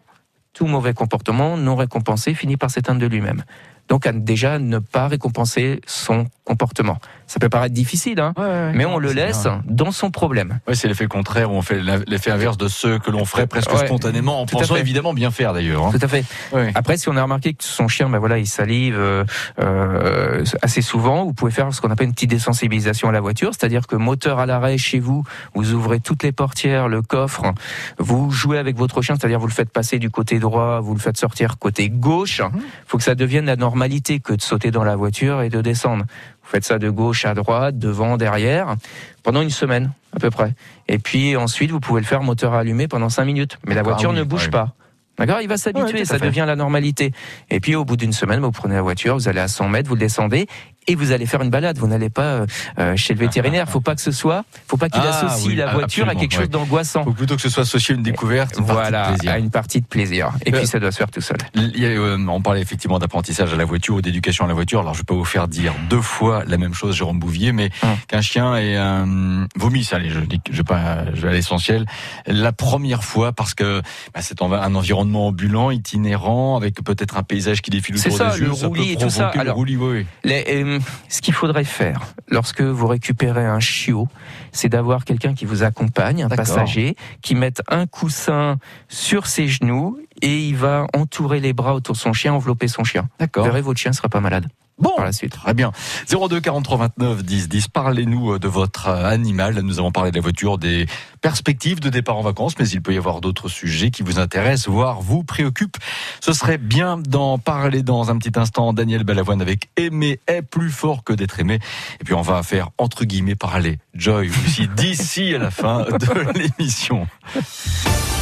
Tout 0.54 0.68
mauvais 0.68 0.94
comportement 0.94 1.56
non 1.56 1.78
récompensé 1.78 2.34
finit 2.34 2.58
par 2.58 2.70
s'éteindre 2.70 3.00
de 3.00 3.08
lui-même. 3.08 3.44
Donc 3.92 4.08
à 4.08 4.14
déjà 4.14 4.58
ne 4.58 4.80
pas 4.80 5.10
récompenser 5.10 5.82
son 5.86 6.26
comportement. 6.46 6.98
Ça 7.28 7.40
peut 7.40 7.50
paraître 7.50 7.74
difficile, 7.74 8.22
hein, 8.22 8.34
mais 8.74 8.86
on 8.86 8.98
le 8.98 9.12
laisse 9.12 9.48
dans 9.66 9.92
son 9.92 10.12
problème. 10.12 10.60
Ouais, 10.66 10.76
c'est 10.76 10.88
l'effet 10.88 11.08
contraire 11.08 11.52
où 11.52 11.56
on 11.56 11.62
fait 11.62 11.82
l'effet 12.08 12.32
inverse 12.32 12.58
de 12.58 12.70
ce 12.70 12.98
que 13.00 13.12
l'on 13.12 13.26
ferait 13.26 13.48
presque 13.48 13.72
Ouais, 13.72 13.86
spontanément 13.86 14.42
en 14.42 14.46
pensant 14.46 14.76
évidemment 14.78 15.14
bien 15.14 15.30
faire 15.30 15.54
d'ailleurs. 15.54 15.86
hein. 15.86 15.92
Tout 15.92 16.00
à 16.02 16.08
fait. 16.08 16.24
Ouais. 16.54 16.72
Après, 16.74 16.96
si 16.96 17.10
on 17.10 17.18
a 17.18 17.24
remarqué 17.24 17.54
que 17.54 17.64
son 17.66 17.90
chien, 17.90 18.10
ben 18.10 18.20
voilà, 18.20 18.38
il 18.38 18.48
salive 18.48 18.96
euh, 18.98 19.26
euh, 19.60 20.44
assez 20.62 20.82
souvent, 20.82 21.26
vous 21.26 21.34
pouvez 21.34 21.52
faire 21.52 21.74
ce 21.74 21.82
qu'on 21.82 21.92
appelle 21.92 22.08
une 22.08 22.14
petite 22.14 22.30
désensibilisation 22.30 23.10
à 23.10 23.12
la 23.12 23.20
voiture, 23.22 23.52
c'est-à-dire 23.54 23.88
que 23.88 23.96
moteur 23.98 24.40
à 24.40 24.46
l'arrêt 24.46 24.78
chez 24.78 25.00
vous, 25.00 25.24
vous 25.54 25.74
ouvrez 25.74 26.00
toutes 26.00 26.24
les 26.24 26.32
portières, 26.32 26.88
le 26.88 27.02
coffre, 27.02 27.54
vous 27.98 28.32
jouez 28.32 28.58
avec 28.58 28.78
votre 28.78 29.02
chien, 29.02 29.16
c'est-à-dire 29.20 29.40
vous 29.40 29.48
le 29.48 29.54
faites 29.54 29.70
passer 29.70 30.00
du 30.00 30.10
côté 30.10 30.40
droit, 30.40 30.80
vous 30.80 30.94
le 30.94 31.00
faites 31.00 31.18
sortir 31.18 31.58
côté 31.60 31.90
gauche. 31.90 32.42
Il 32.54 32.62
faut 32.88 32.98
que 32.98 33.04
ça 33.04 33.16
devienne 33.16 33.46
la 33.46 33.56
normalité 33.82 34.20
que 34.20 34.34
de 34.34 34.42
sauter 34.44 34.70
dans 34.70 34.84
la 34.84 34.96
voiture 34.96 35.42
et 35.42 35.50
de 35.50 35.60
descendre. 35.60 36.06
Vous 36.44 36.50
faites 36.50 36.64
ça 36.64 36.78
de 36.78 36.92
gauche 36.92 37.26
à 37.26 37.34
droite, 37.34 37.80
devant, 37.80 38.16
derrière, 38.16 38.76
pendant 39.24 39.42
une 39.42 39.50
semaine 39.50 39.92
à 40.16 40.20
peu 40.20 40.30
près. 40.30 40.54
Et 40.88 41.00
puis 41.00 41.36
ensuite, 41.36 41.72
vous 41.72 41.80
pouvez 41.80 42.00
le 42.00 42.06
faire 42.06 42.22
moteur 42.22 42.54
allumé 42.54 42.88
pendant 42.88 43.10
cinq 43.10 43.26
minutes. 43.26 43.58
Mais 43.66 43.74
la 43.74 43.82
voiture 43.82 44.12
oui, 44.12 44.18
ne 44.18 44.24
bouge 44.24 44.52
pas. 44.52 44.76
D'accord 45.18 45.42
Il 45.42 45.48
va 45.48 45.58
s'habituer, 45.58 46.06
ça 46.06 46.20
devient 46.20 46.46
la 46.46 46.56
normalité. 46.56 47.12
Et 47.50 47.60
puis 47.60 47.74
au 47.74 47.84
bout 47.84 47.98
d'une 47.98 48.14
semaine, 48.14 48.40
vous 48.40 48.52
prenez 48.52 48.76
la 48.76 48.84
voiture, 48.84 49.16
vous 49.16 49.28
allez 49.28 49.40
à 49.40 49.48
100 49.48 49.70
mètres, 49.70 49.90
vous 49.90 49.96
le 49.96 50.00
descendez 50.00 50.46
et 50.88 50.96
vous 50.96 51.12
allez 51.12 51.26
faire 51.26 51.42
une 51.42 51.50
balade. 51.50 51.78
Vous 51.78 51.88
n'allez 51.88 52.10
pas 52.10 52.22
euh, 52.24 52.46
euh, 52.80 52.96
chez 52.96 53.14
le 53.14 53.20
vétérinaire. 53.20 53.70
Faut 53.70 53.82
pas 53.82 53.96
que 53.96 54.02
ce 54.02 54.12
soit, 54.12 54.44
faut 54.68 54.78
pas 54.78 54.90
qu'il 54.90 55.02
Ah, 55.04 55.10
associe 55.26 55.48
oui, 55.48 55.56
la 55.56 55.70
ah, 55.70 55.74
voiture 55.74 56.08
à 56.10 56.16
quelque 56.16 56.32
chose 56.34 56.42
ouais. 56.42 56.48
d'angoissant. 56.48 57.04
Faut 57.04 57.12
plutôt 57.14 57.36
que 57.36 57.42
ce 57.42 57.50
soit 57.50 57.64
associé 57.64 57.94
à 57.94 57.98
une 57.98 58.04
découverte, 58.04 58.56
une 58.58 58.66
Voilà, 58.66 59.14
à 59.28 59.38
une 59.38 59.50
partie 59.52 59.82
de 59.82 59.86
plaisir. 59.86 60.32
Et 60.46 60.54
Euh, 60.54 60.58
puis 60.58 60.68
ça 60.68 60.80
doit 60.80 60.92
se 60.92 60.98
faire 60.98 61.12
tout 61.12 61.22
seul. 61.22 61.38
Il 61.56 61.80
y 61.80 61.86
a, 61.86 61.90
euh, 61.90 62.18
on 62.28 62.42
parlait 62.42 62.62
effectivement 62.62 63.00
d'apprentissage 63.00 63.54
à 63.54 63.56
la 63.58 63.66
voiture 63.66 63.96
ou 63.96 64.02
d'éducation 64.02 64.46
à 64.46 64.48
la 64.48 64.54
voiture. 64.54 64.80
Alors 64.82 64.94
je 64.94 65.00
vais 65.00 65.06
pas 65.06 65.14
vous 65.16 65.26
faire 65.26 65.48
dire 65.48 65.74
deux 65.90 66.02
fois 66.02 66.44
la 66.48 66.58
même 66.58 66.74
chose, 66.74 66.96
Jérôme 66.96 67.20
Bouvier, 67.20 67.52
mais 67.52 67.70
Hum. 67.84 67.90
qu'un 68.08 68.22
chien 68.22 68.56
est 68.58 68.76
un 68.76 69.48
vomisse. 69.56 69.94
Allez, 69.94 70.10
je 70.10 70.20
dis, 70.20 70.42
je 70.52 70.58
vais 70.58 70.64
pas, 70.64 71.06
je 71.14 71.22
vais 71.22 71.30
à 71.30 71.32
l'essentiel. 71.34 71.86
La 72.28 72.52
première 72.52 73.04
fois 73.04 73.32
parce 73.34 73.54
que 73.54 73.82
bah, 74.14 74.22
c'est 74.22 74.42
un 74.42 74.76
environnement 74.76 75.28
ambulant, 75.28 75.72
itinérant, 75.72 76.56
avec 76.58 76.76
peut-être 76.84 77.18
un 77.18 77.24
paysage 77.24 77.62
qui 77.62 77.70
défile 77.70 77.98
C'est 77.98 78.08
autour 78.10 78.18
ça, 78.18 78.32
des 78.34 78.40
yeux. 78.42 78.46
le 78.48 78.52
peut 78.56 78.68
roulis 78.68 78.92
et 78.94 78.96
tout 78.98 79.10
ça. 79.10 79.32
le 79.36 79.40
Alors, 79.42 79.56
roulis, 79.56 79.76
oui, 79.78 80.00
oui. 80.00 80.06
Les, 80.24 80.71
euh, 80.72 80.80
ce 81.10 81.22
qu'il 81.22 81.34
faudrait 81.34 81.64
faire 81.64 82.02
lorsque 82.30 82.62
vous 82.62 82.88
récupérez 82.88 83.46
un 83.46 83.60
chiot, 83.60 84.08
c'est 84.52 84.70
d'avoir 84.70 85.06
quelqu'un 85.06 85.34
qui 85.34 85.46
vous 85.46 85.64
accompagne, 85.64 86.24
un 86.24 86.30
passager, 86.30 86.96
qui 87.22 87.36
mette 87.36 87.62
un 87.68 87.88
coussin 87.88 88.58
sur 88.88 89.28
ses 89.28 89.48
genoux 89.48 90.00
et 90.22 90.40
il 90.40 90.56
va 90.56 90.88
entourer 90.94 91.40
les 91.40 91.54
bras 91.54 91.76
autour 91.76 91.96
de 91.96 92.00
son 92.00 92.14
chien, 92.14 92.34
envelopper 92.34 92.68
son 92.68 92.84
chien. 92.84 93.04
Vous 93.04 93.10
D'accord. 93.20 93.46
verrez, 93.46 93.62
votre 93.62 93.80
chien 93.80 93.94
sera 93.94 94.10
pas 94.10 94.20
malade 94.20 94.48
Bon, 94.82 94.94
par 94.96 95.06
la 95.06 95.12
suite. 95.12 95.34
Très 95.34 95.54
bien. 95.54 95.72
02 96.10 96.42
43 96.42 96.78
29 96.78 97.24
10 97.24 97.50
10. 97.50 97.68
Parlez-nous 97.68 98.34
euh, 98.34 98.40
de 98.40 98.48
votre 98.48 98.88
euh, 98.88 99.06
animal. 99.06 99.60
Nous 99.62 99.80
avons 99.80 99.92
parlé 99.92 100.10
de 100.10 100.16
la 100.16 100.22
voiture, 100.22 100.58
des 100.58 100.88
perspectives 101.22 101.80
de 101.80 101.90
départ 101.90 102.18
en 102.18 102.22
vacances, 102.22 102.58
mais 102.58 102.68
il 102.68 102.82
peut 102.82 102.94
y 102.94 102.98
avoir 102.98 103.22
d'autres 103.22 103.48
sujets 103.48 103.92
qui 103.92 104.02
vous 104.02 104.20
intéressent, 104.20 104.70
voire 104.70 105.02
vous 105.02 105.24
préoccupent. 105.24 105.78
Ce 106.20 106.34
serait 106.34 106.58
bien 106.58 106.98
d'en 106.98 107.38
parler 107.38 107.84
dans 107.84 108.10
un 108.10 108.18
petit 108.18 108.38
instant. 108.40 108.74
Daniel 108.74 109.04
Balavoine 109.04 109.42
avec 109.42 109.70
Aimer 109.78 110.20
est 110.26 110.42
plus 110.42 110.72
fort 110.72 111.04
que 111.04 111.14
d'être 111.14 111.40
aimé. 111.40 111.60
Et 112.00 112.04
puis 112.04 112.16
on 112.16 112.24
va 112.24 112.42
faire 112.42 112.72
entre 112.80 113.06
guillemets 113.06 113.36
parler 113.36 113.78
Joy 113.94 114.30
aussi 114.30 114.68
d'ici 114.76 115.36
à 115.36 115.38
la 115.38 115.52
fin 115.52 115.84
de 115.84 116.40
l'émission. 116.40 117.08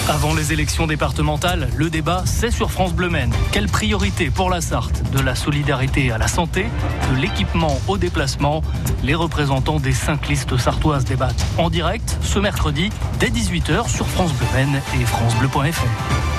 Avant 0.09 0.33
les 0.33 0.53
élections 0.53 0.87
départementales, 0.87 1.69
le 1.75 1.91
débat, 1.91 2.23
c'est 2.25 2.49
sur 2.49 2.71
France 2.71 2.93
Bleu 2.93 3.09
Maine. 3.09 3.31
Quelle 3.51 3.67
priorité 3.67 4.31
pour 4.31 4.49
la 4.49 4.59
Sarthe 4.59 5.03
De 5.11 5.19
la 5.19 5.35
solidarité 5.35 6.11
à 6.11 6.17
la 6.17 6.27
santé, 6.27 6.65
de 7.11 7.21
l'équipement 7.21 7.79
au 7.87 7.95
déplacement? 7.99 8.63
Les 9.03 9.13
représentants 9.13 9.79
des 9.79 9.93
cinq 9.93 10.27
listes 10.27 10.57
sartoises 10.57 11.05
débattent 11.05 11.45
en 11.59 11.69
direct 11.69 12.17
ce 12.23 12.39
mercredi 12.39 12.89
dès 13.19 13.29
18h 13.29 13.87
sur 13.87 14.07
France 14.07 14.33
Bleu 14.33 14.47
Maine 14.55 14.81
et 14.99 15.05
francebleu.fr. 15.05 16.38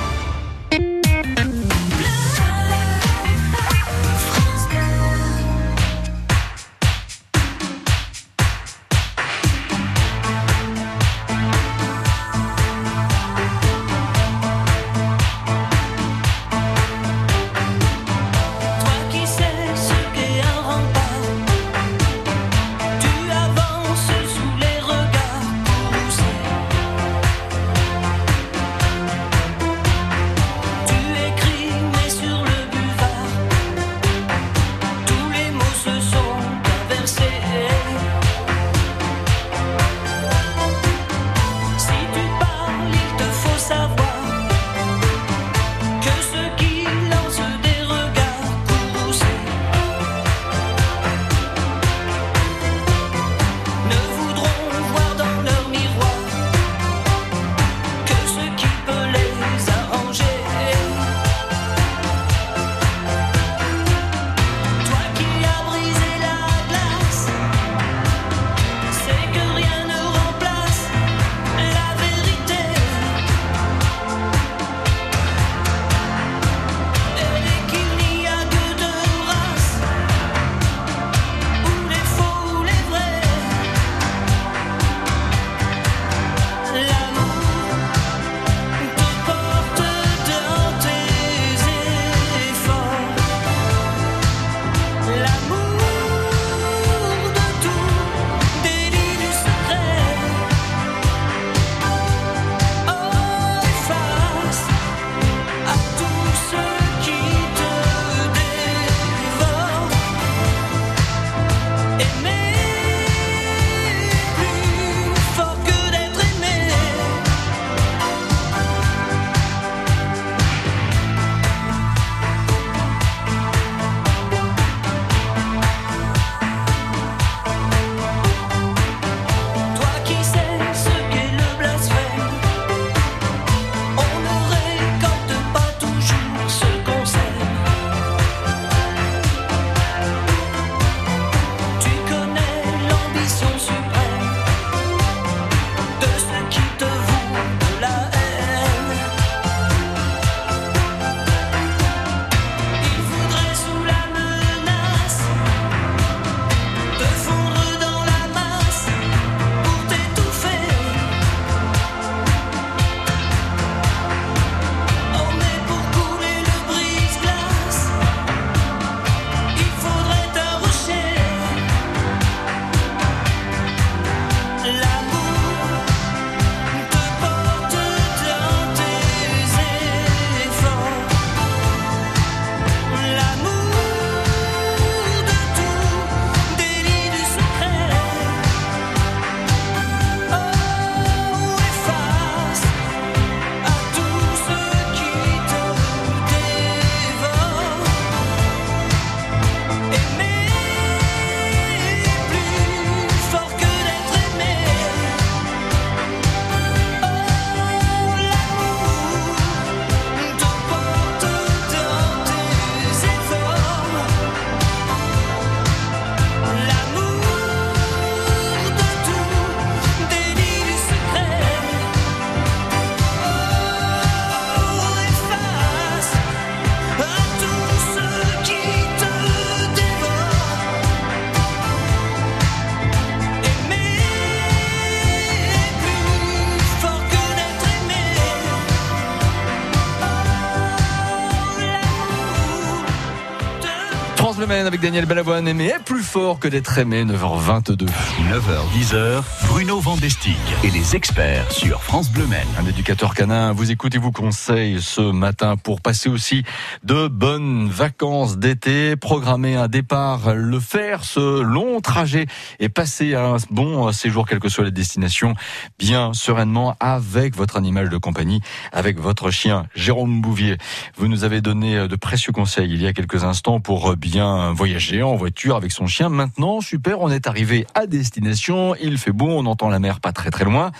avec 244.80 244.92
Daniel 244.92 245.06
Balavoine, 245.06 245.46
aimé 245.46 245.66
est 245.66 245.84
plus 245.84 246.02
fort 246.02 246.38
que 246.38 246.48
d'être 246.48 246.78
aimé, 246.78 247.04
9h22. 247.04 247.86
9h, 247.86 248.78
10h, 248.78 249.22
Bruno 249.48 249.78
Vandestick 249.78 250.38
et 250.64 250.70
les 250.70 250.96
experts 250.96 251.52
sur 251.52 251.82
France 251.82 252.10
Bleu 252.10 252.26
Maine. 252.26 252.46
Un 252.58 252.66
éducateur 252.66 253.14
canin 253.14 253.52
vous 253.52 253.70
écoute 253.70 253.94
et 253.94 253.98
vous 253.98 254.12
conseille 254.12 254.80
ce 254.80 255.00
matin 255.00 255.56
pour 255.56 255.80
passer 255.80 256.08
aussi 256.08 256.44
de 256.84 257.08
bonnes 257.08 257.68
vacances 257.68 258.38
d'été, 258.38 258.96
programmer 258.96 259.56
un 259.56 259.68
départ, 259.68 260.34
le 260.34 260.60
faire, 260.60 261.04
ce 261.04 261.40
long 261.42 261.80
trajet 261.80 262.26
et 262.58 262.68
passer 262.68 263.14
un 263.14 263.36
bon 263.50 263.90
séjour, 263.92 264.26
quelle 264.26 264.40
que 264.40 264.48
soit 264.48 264.64
la 264.64 264.70
destination, 264.70 265.34
bien 265.78 266.12
sereinement 266.14 266.76
avec 266.80 267.36
votre 267.36 267.56
animal 267.56 267.88
de 267.88 267.96
compagnie, 267.98 268.40
avec 268.72 268.98
votre 268.98 269.30
chien. 269.30 269.66
Jérôme 269.74 270.20
Bouvier, 270.20 270.56
vous 270.96 271.08
nous 271.08 271.24
avez 271.24 271.40
donné 271.40 271.88
de 271.88 271.96
précieux 271.96 272.32
conseils 272.32 272.72
il 272.72 272.80
y 272.80 272.86
a 272.86 272.92
quelques 272.92 273.24
instants 273.24 273.60
pour 273.60 273.96
bien 273.96 274.52
voyager 274.52 274.69
en 275.02 275.16
voiture 275.16 275.56
avec 275.56 275.72
son 275.72 275.86
chien. 275.86 276.08
Maintenant, 276.08 276.60
super, 276.60 277.00
on 277.00 277.10
est 277.10 277.26
arrivé 277.26 277.66
à 277.74 277.86
destination, 277.86 278.74
il 278.76 278.98
fait 278.98 279.12
beau, 279.12 279.28
on 279.28 279.46
entend 279.46 279.68
la 279.68 279.78
mer 279.78 280.00
pas 280.00 280.12
très 280.12 280.30
très 280.30 280.44
loin. 280.44 280.70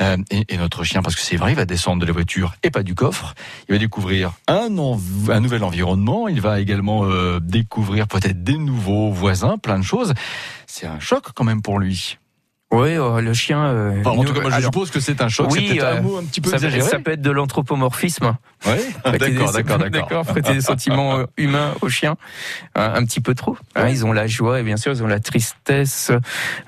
Euh, 0.00 0.16
et, 0.30 0.56
notre 0.56 0.84
chien, 0.84 1.02
parce 1.02 1.14
que 1.14 1.20
c'est 1.20 1.36
vrai, 1.36 1.52
il 1.52 1.56
va 1.56 1.64
descendre 1.64 2.00
de 2.00 2.06
la 2.06 2.12
voiture 2.12 2.54
et 2.62 2.70
pas 2.70 2.82
du 2.82 2.94
coffre. 2.94 3.34
Il 3.68 3.72
va 3.72 3.78
découvrir 3.78 4.32
un, 4.46 4.68
un 5.28 5.40
nouvel 5.40 5.64
environnement. 5.64 6.28
Il 6.28 6.40
va 6.40 6.60
également 6.60 7.04
euh, 7.04 7.40
découvrir 7.40 8.08
peut-être 8.08 8.42
des 8.42 8.58
nouveaux 8.58 9.10
voisins, 9.10 9.58
plein 9.58 9.78
de 9.78 9.84
choses. 9.84 10.14
C'est 10.66 10.86
un 10.86 11.00
choc 11.00 11.24
quand 11.34 11.44
même 11.44 11.62
pour 11.62 11.78
lui. 11.78 12.18
Oui, 12.70 12.90
euh, 12.90 13.22
le 13.22 13.32
chien. 13.32 13.64
euh, 13.64 14.00
Enfin, 14.00 14.10
en 14.10 14.24
tout 14.24 14.34
cas, 14.34 14.42
moi, 14.42 14.50
je 14.50 14.56
alors, 14.56 14.72
suppose 14.72 14.90
que 14.90 15.00
c'est 15.00 15.22
un 15.22 15.28
choc. 15.28 15.50
oui, 15.50 15.78
euh, 15.80 15.96
un 15.96 16.00
mot 16.02 16.18
un 16.18 16.24
petit 16.24 16.42
peu 16.42 16.50
ça, 16.50 16.56
exagéré. 16.56 16.82
ça 16.86 16.98
peut 16.98 17.12
être 17.12 17.22
de 17.22 17.30
l'anthropomorphisme. 17.30 18.36
Prêter 18.60 19.30
D'accord, 19.30 19.52
d'accord, 19.52 19.78
d'accord. 19.78 20.26
prêter 20.26 20.52
des 20.52 20.60
sentiments 20.60 21.16
euh, 21.18 21.24
humains 21.38 21.72
aux 21.80 21.88
chiens, 21.88 22.16
un, 22.74 22.92
un 22.94 23.04
petit 23.06 23.20
peu 23.20 23.34
trop. 23.34 23.56
Hein, 23.74 23.88
ils 23.88 24.04
ont 24.04 24.12
la 24.12 24.26
joie 24.26 24.60
et 24.60 24.62
bien 24.64 24.76
sûr 24.76 24.92
ils 24.92 25.02
ont 25.02 25.06
la 25.06 25.20
tristesse. 25.20 26.12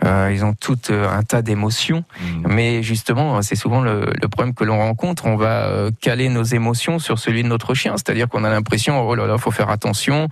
euh, 0.05 0.31
ils 0.33 0.43
ont 0.43 0.55
tout 0.55 0.79
un 0.91 1.23
tas 1.23 1.43
d'émotions. 1.43 2.05
Mm. 2.21 2.47
Mais 2.49 2.83
justement, 2.83 3.43
c'est 3.43 3.57
souvent 3.57 3.83
le, 3.83 4.07
le 4.23 4.29
problème 4.29 4.55
que 4.55 4.65
l'on 4.65 4.79
rencontre. 4.79 5.27
On 5.27 5.37
va 5.37 5.89
caler 6.01 6.31
nos 6.31 6.45
émotions 6.45 6.99
sur 6.99 7.19
celui 7.19 7.43
de 7.43 7.49
notre 7.49 7.75
chien, 7.75 7.93
c'est-à-dire 7.97 8.27
qu'on 8.29 8.45
a 8.45 8.49
l'impression, 8.51 9.07
oh 9.07 9.15
là 9.15 9.27
là, 9.27 9.37
faut 9.37 9.51
faire 9.51 9.69
attention. 9.69 10.29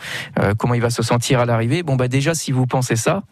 comment 0.56 0.72
il 0.74 0.80
va 0.80 0.88
se 0.90 1.02
sentir 1.02 1.40
à 1.40 1.44
l'arrivée 1.44 1.82
Bon 1.82 1.96
bah 1.96 2.08
déjà, 2.08 2.34
si 2.34 2.52
vous 2.52 2.66
pensez 2.66 2.96
ça, 2.96 3.22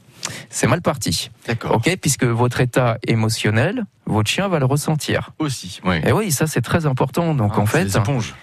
c'est 0.51 0.67
mal 0.67 0.83
parti. 0.83 1.31
D'accord. 1.47 1.77
Ok, 1.77 1.97
puisque 2.01 2.25
votre 2.25 2.61
état 2.61 2.99
émotionnel, 3.07 3.85
votre 4.07 4.31
chien 4.31 4.49
va 4.49 4.59
le 4.59 4.67
ressentir. 4.67 5.31
Aussi. 5.39 5.81
Oui. 5.85 5.97
Et 6.07 6.13
oui, 6.13 6.31
ça 6.33 6.47
c'est 6.47 6.63
très 6.63 6.87
important. 6.87 7.35
Donc 7.35 7.53
Ah, 7.57 7.61
en 7.61 7.67
c'est 7.67 7.79
fait, 7.79 7.85
des 7.85 7.97
éponges. 7.97 8.35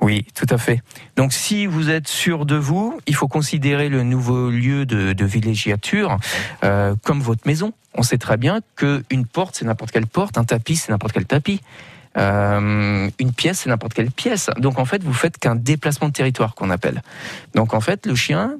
Oui, 0.00 0.26
tout 0.34 0.46
à 0.50 0.58
fait. 0.58 0.82
Donc 1.16 1.32
si 1.32 1.66
vous 1.66 1.88
êtes 1.88 2.08
sûr 2.08 2.44
de 2.44 2.56
vous, 2.56 3.00
il 3.06 3.14
faut 3.14 3.28
considérer 3.28 3.88
le 3.88 4.02
nouveau 4.02 4.50
lieu 4.50 4.84
de, 4.84 5.12
de 5.14 5.24
villégiature 5.24 6.18
euh, 6.62 6.94
comme 7.04 7.20
votre 7.20 7.46
maison. 7.46 7.72
On 7.94 8.02
sait 8.02 8.18
très 8.18 8.36
bien 8.36 8.60
qu'une 8.76 9.24
porte, 9.26 9.56
c'est 9.56 9.64
n'importe 9.64 9.92
quelle 9.92 10.06
porte, 10.06 10.36
un 10.36 10.44
tapis, 10.44 10.76
c'est 10.76 10.90
n'importe 10.92 11.12
quel 11.14 11.24
tapis. 11.26 11.60
Euh, 12.16 13.08
une 13.18 13.32
pièce, 13.32 13.60
c'est 13.60 13.70
n'importe 13.70 13.94
quelle 13.94 14.10
pièce. 14.10 14.50
Donc 14.58 14.78
en 14.78 14.84
fait, 14.84 15.02
vous 15.02 15.12
faites 15.12 15.38
qu'un 15.38 15.54
déplacement 15.56 16.08
de 16.08 16.12
territoire 16.12 16.54
qu'on 16.54 16.70
appelle. 16.70 17.02
Donc 17.54 17.72
en 17.74 17.80
fait, 17.80 18.06
le 18.06 18.14
chien, 18.14 18.54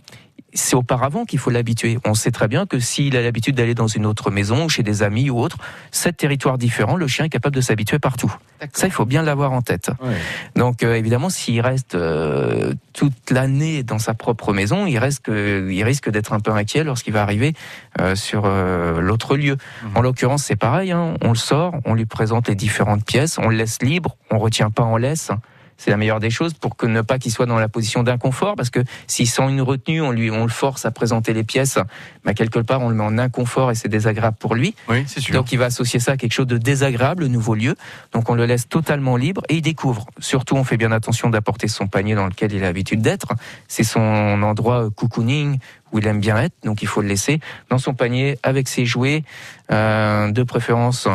c'est 0.54 0.76
auparavant 0.76 1.24
qu'il 1.24 1.38
faut 1.38 1.50
l'habituer. 1.50 1.98
On 2.04 2.14
sait 2.14 2.30
très 2.30 2.48
bien 2.48 2.64
que 2.64 2.78
s'il 2.78 3.16
a 3.16 3.22
l'habitude 3.22 3.56
d'aller 3.56 3.74
dans 3.74 3.88
une 3.88 4.06
autre 4.06 4.30
maison, 4.30 4.68
chez 4.68 4.82
des 4.82 5.02
amis 5.02 5.28
ou 5.28 5.40
autre, 5.40 5.58
sept 5.90 6.16
territoires 6.16 6.58
différents, 6.58 6.96
le 6.96 7.06
chien 7.08 7.24
est 7.24 7.28
capable 7.28 7.56
de 7.56 7.60
s'habituer 7.60 7.98
partout. 7.98 8.32
Ça, 8.72 8.86
il 8.86 8.92
faut 8.92 9.04
bien 9.04 9.22
l'avoir 9.22 9.52
en 9.52 9.60
tête. 9.62 9.90
Ouais. 10.00 10.14
Donc 10.56 10.82
euh, 10.82 10.94
évidemment, 10.94 11.28
s'il 11.28 11.60
reste 11.60 11.96
euh, 11.96 12.72
toute 12.92 13.30
l'année 13.30 13.82
dans 13.82 13.98
sa 13.98 14.14
propre 14.14 14.52
maison, 14.52 14.86
il, 14.86 14.96
reste 14.98 15.24
que, 15.24 15.68
il 15.70 15.82
risque 15.82 16.08
d'être 16.08 16.32
un 16.32 16.40
peu 16.40 16.52
inquiet 16.52 16.84
lorsqu'il 16.84 17.12
va 17.12 17.22
arriver 17.22 17.52
euh, 18.00 18.14
sur 18.14 18.44
euh, 18.46 19.00
l'autre 19.00 19.36
lieu. 19.36 19.56
Mhm. 19.82 19.96
En 19.96 20.00
l'occurrence, 20.02 20.44
c'est 20.44 20.56
pareil. 20.56 20.92
hein. 20.92 21.14
On 21.20 21.30
le 21.30 21.34
sort, 21.34 21.74
on 21.84 21.94
lui 21.94 22.06
présente 22.06 22.48
les 22.48 22.54
différentes 22.54 23.04
pièces, 23.04 23.38
on 23.38 23.48
le 23.48 23.56
laisse 23.56 23.82
libre, 23.82 24.16
on 24.30 24.38
retient 24.38 24.70
pas 24.70 24.84
en 24.84 24.96
laisse. 24.96 25.30
C'est 25.76 25.90
la 25.90 25.96
meilleure 25.96 26.20
des 26.20 26.30
choses 26.30 26.54
pour 26.54 26.76
que 26.76 26.86
ne 26.86 27.00
pas 27.00 27.18
qu'il 27.18 27.32
soit 27.32 27.46
dans 27.46 27.58
la 27.58 27.68
position 27.68 28.02
d'inconfort, 28.02 28.54
parce 28.56 28.70
que 28.70 28.80
s'il 29.06 29.28
sent 29.28 29.48
une 29.48 29.60
retenue, 29.60 30.02
on 30.02 30.10
lui, 30.10 30.30
on 30.30 30.44
le 30.44 30.50
force 30.50 30.86
à 30.86 30.90
présenter 30.90 31.32
les 31.32 31.44
pièces. 31.44 31.78
Bah, 32.24 32.34
quelque 32.34 32.60
part, 32.60 32.80
on 32.80 32.88
le 32.88 32.94
met 32.94 33.04
en 33.04 33.18
inconfort 33.18 33.70
et 33.70 33.74
c'est 33.74 33.88
désagréable 33.88 34.36
pour 34.38 34.54
lui. 34.54 34.74
Oui, 34.88 35.04
c'est 35.06 35.20
sûr. 35.20 35.34
Donc 35.34 35.52
il 35.52 35.58
va 35.58 35.66
associer 35.66 36.00
ça 36.00 36.12
à 36.12 36.16
quelque 36.16 36.32
chose 36.32 36.46
de 36.46 36.58
désagréable, 36.58 37.24
le 37.24 37.28
nouveau 37.28 37.54
lieu. 37.54 37.74
Donc 38.12 38.30
on 38.30 38.34
le 38.34 38.46
laisse 38.46 38.68
totalement 38.68 39.16
libre 39.16 39.42
et 39.48 39.56
il 39.56 39.62
découvre. 39.62 40.06
Surtout, 40.18 40.56
on 40.56 40.64
fait 40.64 40.76
bien 40.76 40.92
attention 40.92 41.30
d'apporter 41.30 41.68
son 41.68 41.86
panier 41.86 42.14
dans 42.14 42.26
lequel 42.26 42.52
il 42.52 42.62
a 42.62 42.66
l'habitude 42.66 43.02
d'être. 43.02 43.34
C'est 43.68 43.84
son 43.84 44.42
endroit 44.42 44.84
euh, 44.84 44.90
cocooning 44.90 45.58
où 45.94 45.98
il 45.98 46.06
aime 46.06 46.20
bien 46.20 46.36
être. 46.36 46.54
Donc 46.64 46.82
il 46.82 46.88
faut 46.88 47.00
le 47.00 47.08
laisser 47.08 47.40
dans 47.70 47.78
son 47.78 47.94
panier 47.94 48.38
avec 48.42 48.68
ses 48.68 48.84
jouets, 48.84 49.22
euh, 49.70 50.30
de 50.30 50.42
préférence 50.42 51.08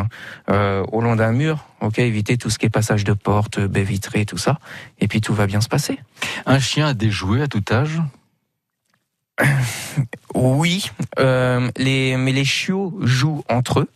euh, 0.48 0.82
au 0.90 1.00
long 1.02 1.14
d'un 1.14 1.32
mur. 1.32 1.66
Ok, 1.80 1.98
éviter 1.98 2.36
tout 2.36 2.50
ce 2.50 2.58
qui 2.58 2.66
est 2.66 2.70
passage 2.70 3.04
de 3.04 3.12
porte, 3.12 3.60
baie 3.60 3.84
vitrée, 3.84 4.24
tout 4.24 4.38
ça. 4.38 4.58
Et 4.98 5.06
puis 5.06 5.20
tout 5.20 5.34
va 5.34 5.46
bien 5.46 5.60
se 5.60 5.68
passer. 5.68 6.00
Un 6.46 6.58
chien 6.58 6.88
a 6.88 6.94
des 6.94 7.10
jouets 7.10 7.42
à 7.42 7.46
tout 7.46 7.62
âge? 7.70 8.00
Oui, 10.34 10.90
euh, 11.18 11.70
les, 11.76 12.16
mais 12.16 12.32
les 12.32 12.44
chiots 12.44 12.96
jouent 13.00 13.42
entre 13.48 13.80
eux, 13.80 13.88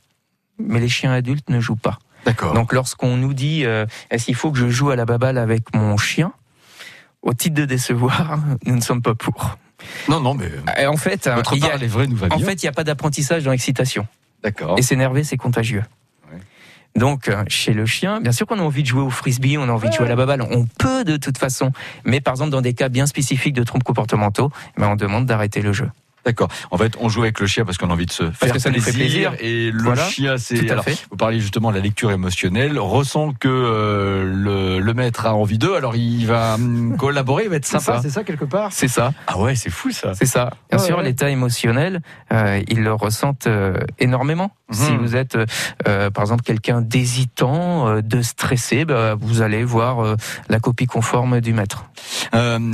mais 0.59 0.81
les 0.81 0.89
chiens 0.89 1.13
adultes 1.13 1.49
ne 1.49 1.61
jouent 1.61 1.77
pas. 1.77 1.99
D'accord. 2.25 2.55
Donc 2.55 2.73
lorsqu'on 2.73 3.17
nous 3.17 3.35
dit 3.35 3.65
euh, 3.65 3.87
est-ce 4.11 4.27
qu'il 4.27 4.35
faut 4.35 4.51
que 4.51 4.59
je 4.59 4.69
joue 4.69 4.91
à 4.91 4.97
la 4.97 5.05
baballe 5.05 5.39
avec 5.39 5.75
mon 5.75 5.97
chien, 5.97 6.33
au 7.23 7.33
titre 7.35 7.55
de 7.55 7.65
décevoir, 7.65 8.39
nous 8.67 8.75
ne 8.75 8.81
sommes 8.81 9.03
pas 9.03 9.15
pour. 9.15 9.59
Non, 10.09 10.21
non, 10.21 10.35
mais 10.35 10.51
Et 10.79 10.87
en 10.87 10.97
fait, 10.97 11.29
il 11.53 11.59
y 11.59 11.67
a, 11.67 11.77
vraie, 11.87 12.07
nous 12.07 12.17
va 12.17 12.27
en 12.31 12.37
bien. 12.37 12.47
fait, 12.47 12.63
il 12.63 12.65
n'y 12.65 12.69
a 12.69 12.73
pas 12.73 12.85
d'apprentissage 12.85 13.45
dans 13.45 13.51
l'excitation. 13.51 14.07
D'accord. 14.43 14.79
Et 14.79 14.83
s'énerver, 14.83 15.25
c'est 15.25 15.37
contagieux. 15.37 15.83
Ouais. 16.31 16.39
Donc, 16.97 17.29
euh, 17.29 17.43
chez 17.49 17.73
le 17.73 17.87
chien, 17.87 18.21
bien 18.21 18.33
sûr 18.33 18.47
qu'on 18.47 18.59
a 18.59 18.63
envie 18.63 18.83
de 18.83 18.89
jouer 18.89 19.03
au 19.03 19.11
frisbee, 19.11 19.59
on 19.59 19.65
a 19.65 19.73
envie 19.73 19.89
de 19.89 19.95
jouer 19.95 20.07
à 20.07 20.09
la 20.09 20.17
baballe, 20.17 20.43
on 20.43 20.67
peut 20.67 21.05
de 21.05 21.17
toute 21.17 21.39
façon. 21.39 21.73
Mais 22.05 22.21
par 22.21 22.35
exemple, 22.35 22.51
dans 22.51 22.61
des 22.61 22.75
cas 22.75 22.89
bien 22.89 23.07
spécifiques 23.07 23.55
de 23.55 23.65
troubles 23.65 23.85
comportementaux, 23.85 24.51
ben, 24.77 24.89
on 24.89 24.97
demande 24.97 25.27
d'arrêter 25.27 25.63
le 25.63 25.73
jeu. 25.73 25.91
D'accord. 26.25 26.49
En 26.71 26.79
fait, 26.79 26.95
on 27.01 27.09
joue 27.09 27.23
avec 27.23 27.39
le 27.41 27.47
chien 27.47 27.65
parce 27.65 27.77
qu'on 27.79 27.91
a 27.91 27.93
envie 27.93 28.07
de 28.07 28.13
se 28.13 28.31
faire 28.31 28.53
que 28.53 28.59
ça 28.59 28.71
nous 28.71 28.81
fait 28.81 28.93
plaisir. 28.93 29.35
Et 29.41 29.71
le 29.71 29.83
Voilà. 29.83 30.05
chien, 30.09 30.39
c'est. 30.39 30.57
Tout 30.59 30.67
à 30.69 30.73
alors, 30.73 30.85
fait. 30.85 31.05
Vous 31.11 31.17
parliez 31.17 31.41
justement 31.41 31.71
de 31.71 31.77
la 31.77 31.83
lecture 31.83 32.11
émotionnelle. 32.11 32.79
Ressent 32.79 33.33
que 33.39 33.49
euh, 33.49 34.25
le, 34.25 34.81
le 34.81 34.95
maître 34.95 35.27
a 35.27 35.35
envie 35.35 35.59
d'eux, 35.59 35.75
alors 35.75 35.97
il 35.97 36.27
va 36.27 36.55
hum, 36.55 36.97
collaborer, 36.99 37.45
il 37.45 37.51
va 37.51 37.57
être 37.57 37.67
C'est 37.67 37.79
sympa, 37.79 37.97
ça. 37.99 38.03
c'est 38.03 38.11
ça 38.11 38.25
quelque 38.25 38.45
part 38.45 38.73
C'est 38.73 38.89
ça. 38.89 39.13
Ah 39.27 39.39
ouais, 39.39 39.55
c'est 39.55 39.71
fou 39.71 39.91
ça. 39.91 40.13
C'est 40.15 40.27
ça. 40.27 40.51
Bien 40.71 40.79
Ouais, 40.79 40.87
sûr, 40.87 40.99
ouais. 40.99 41.05
l'état 41.05 41.29
émotionnel, 41.31 42.01
euh, 42.33 42.61
ils 42.69 42.83
le 42.83 42.93
ressentent 42.95 43.47
euh, 43.47 43.79
énormément. 43.99 44.51
Si 44.75 44.93
Mhm. 44.93 44.99
vous 44.99 45.17
êtes, 45.17 45.37
euh, 45.37 45.47
euh, 45.89 46.11
par 46.11 46.23
exemple, 46.25 46.43
quelqu'un 46.43 46.81
d'hésitant, 46.81 47.89
euh, 47.89 48.01
de 48.03 48.23
stressé, 48.23 48.85
bah, 48.85 49.15
vous 49.19 49.41
allez 49.43 49.65
voir 49.65 50.05
euh, 50.05 50.17
la 50.49 50.59
copie 50.61 50.87
conforme 50.87 51.41
du 51.41 51.53
maître. 51.53 51.87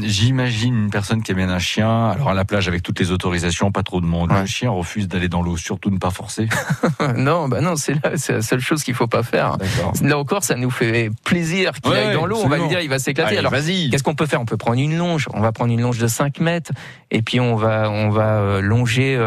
J'imagine 0.02 0.74
une 0.84 0.90
personne 0.90 1.22
qui 1.22 1.32
amène 1.32 1.50
un 1.50 1.58
chien, 1.58 2.08
alors 2.08 2.30
à 2.30 2.34
la 2.34 2.44
plage 2.44 2.68
avec 2.68 2.82
toutes 2.82 2.98
les 3.00 3.10
autorisations, 3.10 3.70
pas 3.72 3.82
trop 3.82 4.00
de 4.00 4.06
monde. 4.06 4.32
Ouais. 4.32 4.40
Le 4.40 4.46
chien 4.46 4.70
refuse 4.70 5.08
d'aller 5.08 5.28
dans 5.28 5.42
l'eau, 5.42 5.56
surtout 5.56 5.90
ne 5.90 5.98
pas 5.98 6.10
forcer. 6.10 6.48
non, 7.16 7.48
bah 7.48 7.60
non, 7.60 7.76
c'est 7.76 7.94
la 8.04 8.16
seule 8.42 8.60
chose 8.60 8.82
qu'il 8.82 8.94
faut 8.94 9.06
pas 9.06 9.22
faire. 9.22 9.56
Là 10.02 10.18
encore, 10.18 10.42
ça 10.44 10.54
nous 10.56 10.70
fait 10.70 11.10
plaisir 11.24 11.72
qu'il 11.80 11.92
Ouais, 11.92 11.98
aille 11.98 12.14
dans 12.14 12.26
l'eau. 12.26 12.38
On 12.42 12.48
va 12.48 12.58
lui 12.58 12.68
dire, 12.68 12.80
il 12.80 12.88
va 12.88 12.98
s'éclater. 12.98 13.38
Alors, 13.38 13.52
vas-y. 13.52 13.90
Qu'est-ce 13.90 14.02
qu'on 14.02 14.14
peut 14.14 14.26
faire? 14.26 14.40
On 14.40 14.46
peut 14.46 14.56
prendre 14.56 14.78
une 14.80 14.96
longe. 14.96 15.28
On 15.34 15.40
va 15.40 15.52
prendre 15.52 15.72
une 15.72 15.80
longe 15.80 15.98
de 15.98 16.06
5 16.06 16.40
mètres 16.40 16.72
et 17.10 17.22
puis 17.22 17.40
on 17.40 17.56
va 17.56 17.90
on 17.90 18.10
va 18.10 18.60
longer 18.60 19.18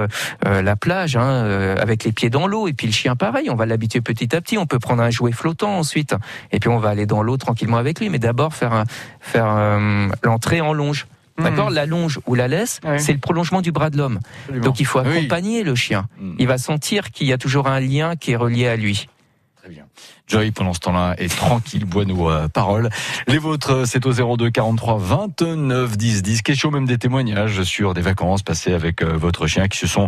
la 0.45 0.75
plage 0.75 1.15
hein, 1.15 1.75
avec 1.79 2.03
les 2.03 2.11
pieds 2.11 2.29
dans 2.29 2.47
l'eau 2.47 2.62
et 2.67 2.73
puis 2.73 2.87
le 2.87 2.93
chien 2.93 3.15
pareil. 3.15 3.49
On 3.49 3.55
va 3.55 3.65
l'habituer 3.65 4.01
petit 4.01 4.35
à 4.35 4.41
petit. 4.41 4.57
On 4.57 4.65
peut 4.65 4.79
prendre 4.79 5.01
un 5.03 5.09
jouet 5.09 5.31
flottant 5.31 5.77
ensuite 5.77 6.15
et 6.51 6.59
puis 6.59 6.69
on 6.69 6.77
va 6.79 6.89
aller 6.89 7.05
dans 7.05 7.21
l'eau 7.23 7.37
tranquillement 7.37 7.77
avec 7.77 7.99
lui. 7.99 8.09
Mais 8.09 8.19
d'abord 8.19 8.53
faire 8.53 8.73
un- 8.73 8.85
faire 9.19 9.45
euh, 9.47 10.07
l'entrée 10.23 10.61
en 10.61 10.73
longe. 10.73 11.07
D'accord? 11.39 11.71
La 11.71 11.87
longe 11.87 12.19
ou 12.27 12.35
la 12.35 12.47
laisse, 12.47 12.79
c'est 12.99 13.11
le 13.13 13.17
prolongement 13.17 13.61
du 13.61 13.71
bras 13.71 13.89
de 13.89 13.97
l'homme. 13.97 14.19
Donc 14.61 14.79
il 14.79 14.85
faut 14.85 14.99
Oui. 15.01 15.17
accompagner 15.17 15.63
le 15.63 15.73
chien. 15.73 16.05
Mm. 16.19 16.35
Il 16.37 16.47
va 16.47 16.59
sentir 16.59 17.09
qu'il 17.09 17.25
y 17.25 17.33
a 17.33 17.39
toujours 17.39 17.67
un 17.67 17.79
lien 17.79 18.15
qui 18.15 18.33
est 18.33 18.35
relié 18.35 18.67
à 18.67 18.75
lui. 18.75 19.07
Très 19.59 19.69
bien. 19.69 19.85
Joy, 20.27 20.51
pendant 20.51 20.73
ce 20.73 20.79
temps-là, 20.79 21.15
est 21.17 21.35
tranquille, 21.35 21.85
boit 21.85 22.05
nos 22.05 22.29
euh, 22.29 22.47
paroles. 22.47 22.89
Les 23.27 23.37
vôtres, 23.37 23.85
c'est 23.85 24.05
au 24.05 24.37
02 24.37 24.49
43 24.51 24.97
29 24.97 25.97
10 25.97 26.23
10. 26.23 26.41
Question 26.41 26.71
même 26.71 26.85
des 26.85 26.97
témoignages 26.97 27.63
sur 27.63 27.93
des 27.93 28.01
vacances 28.01 28.41
passées 28.41 28.73
avec 28.73 29.01
euh, 29.01 29.17
votre 29.17 29.47
chien 29.47 29.67
qui 29.67 29.77
se 29.77 29.87
sont 29.87 30.07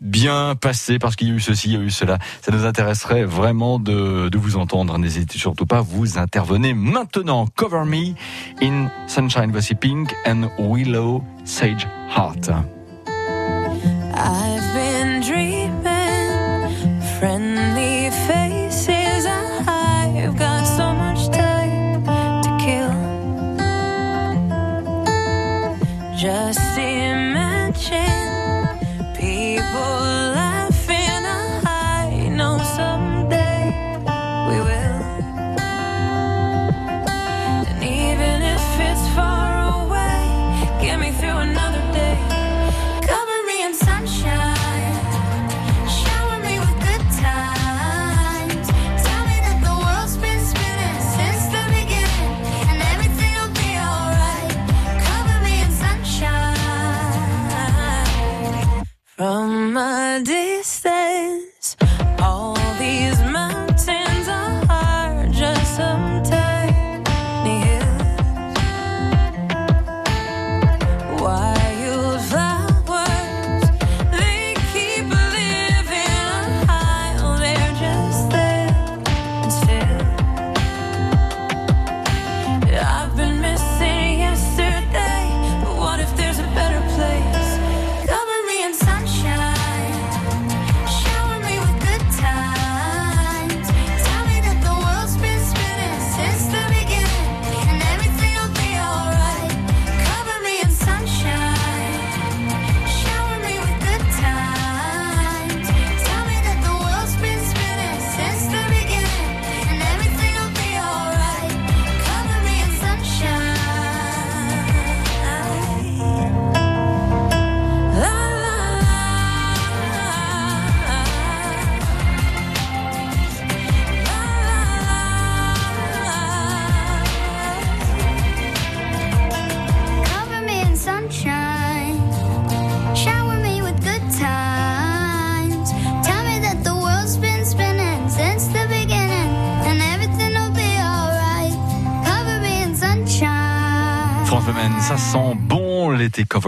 bien 0.00 0.54
passées 0.54 0.98
parce 0.98 1.16
qu'il 1.16 1.28
y 1.28 1.30
a 1.32 1.34
eu 1.34 1.40
ceci, 1.40 1.68
il 1.68 1.74
y 1.74 1.76
a 1.76 1.80
eu 1.80 1.90
cela? 1.90 2.18
Ça 2.42 2.52
nous 2.52 2.64
intéresserait 2.64 3.24
vraiment 3.24 3.78
de, 3.78 4.28
de 4.28 4.38
vous 4.38 4.56
entendre. 4.56 4.96
N'hésitez 4.98 5.38
surtout 5.38 5.66
pas, 5.66 5.80
vous 5.80 6.18
intervenez 6.18 6.72
maintenant. 6.72 7.46
Cover 7.56 7.84
Me 7.84 8.14
in 8.62 8.88
Sunshine, 9.08 9.50
voici 9.50 9.74
Pink 9.74 10.14
and 10.26 10.48
Willow 10.58 11.22
Sage 11.44 11.88
Heart. 12.16 12.50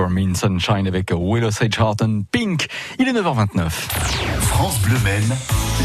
In 0.07 0.35
Sunshine 0.35 0.87
avec 0.87 1.11
Willow 1.11 1.51
Sage 1.51 1.79
Harton 1.79 2.23
Pink. 2.31 2.69
Il 2.99 3.09
est 3.09 3.13
9h29. 3.13 3.69
France 4.41 4.81
Bleu 4.83 4.97
Maine, 5.05 5.37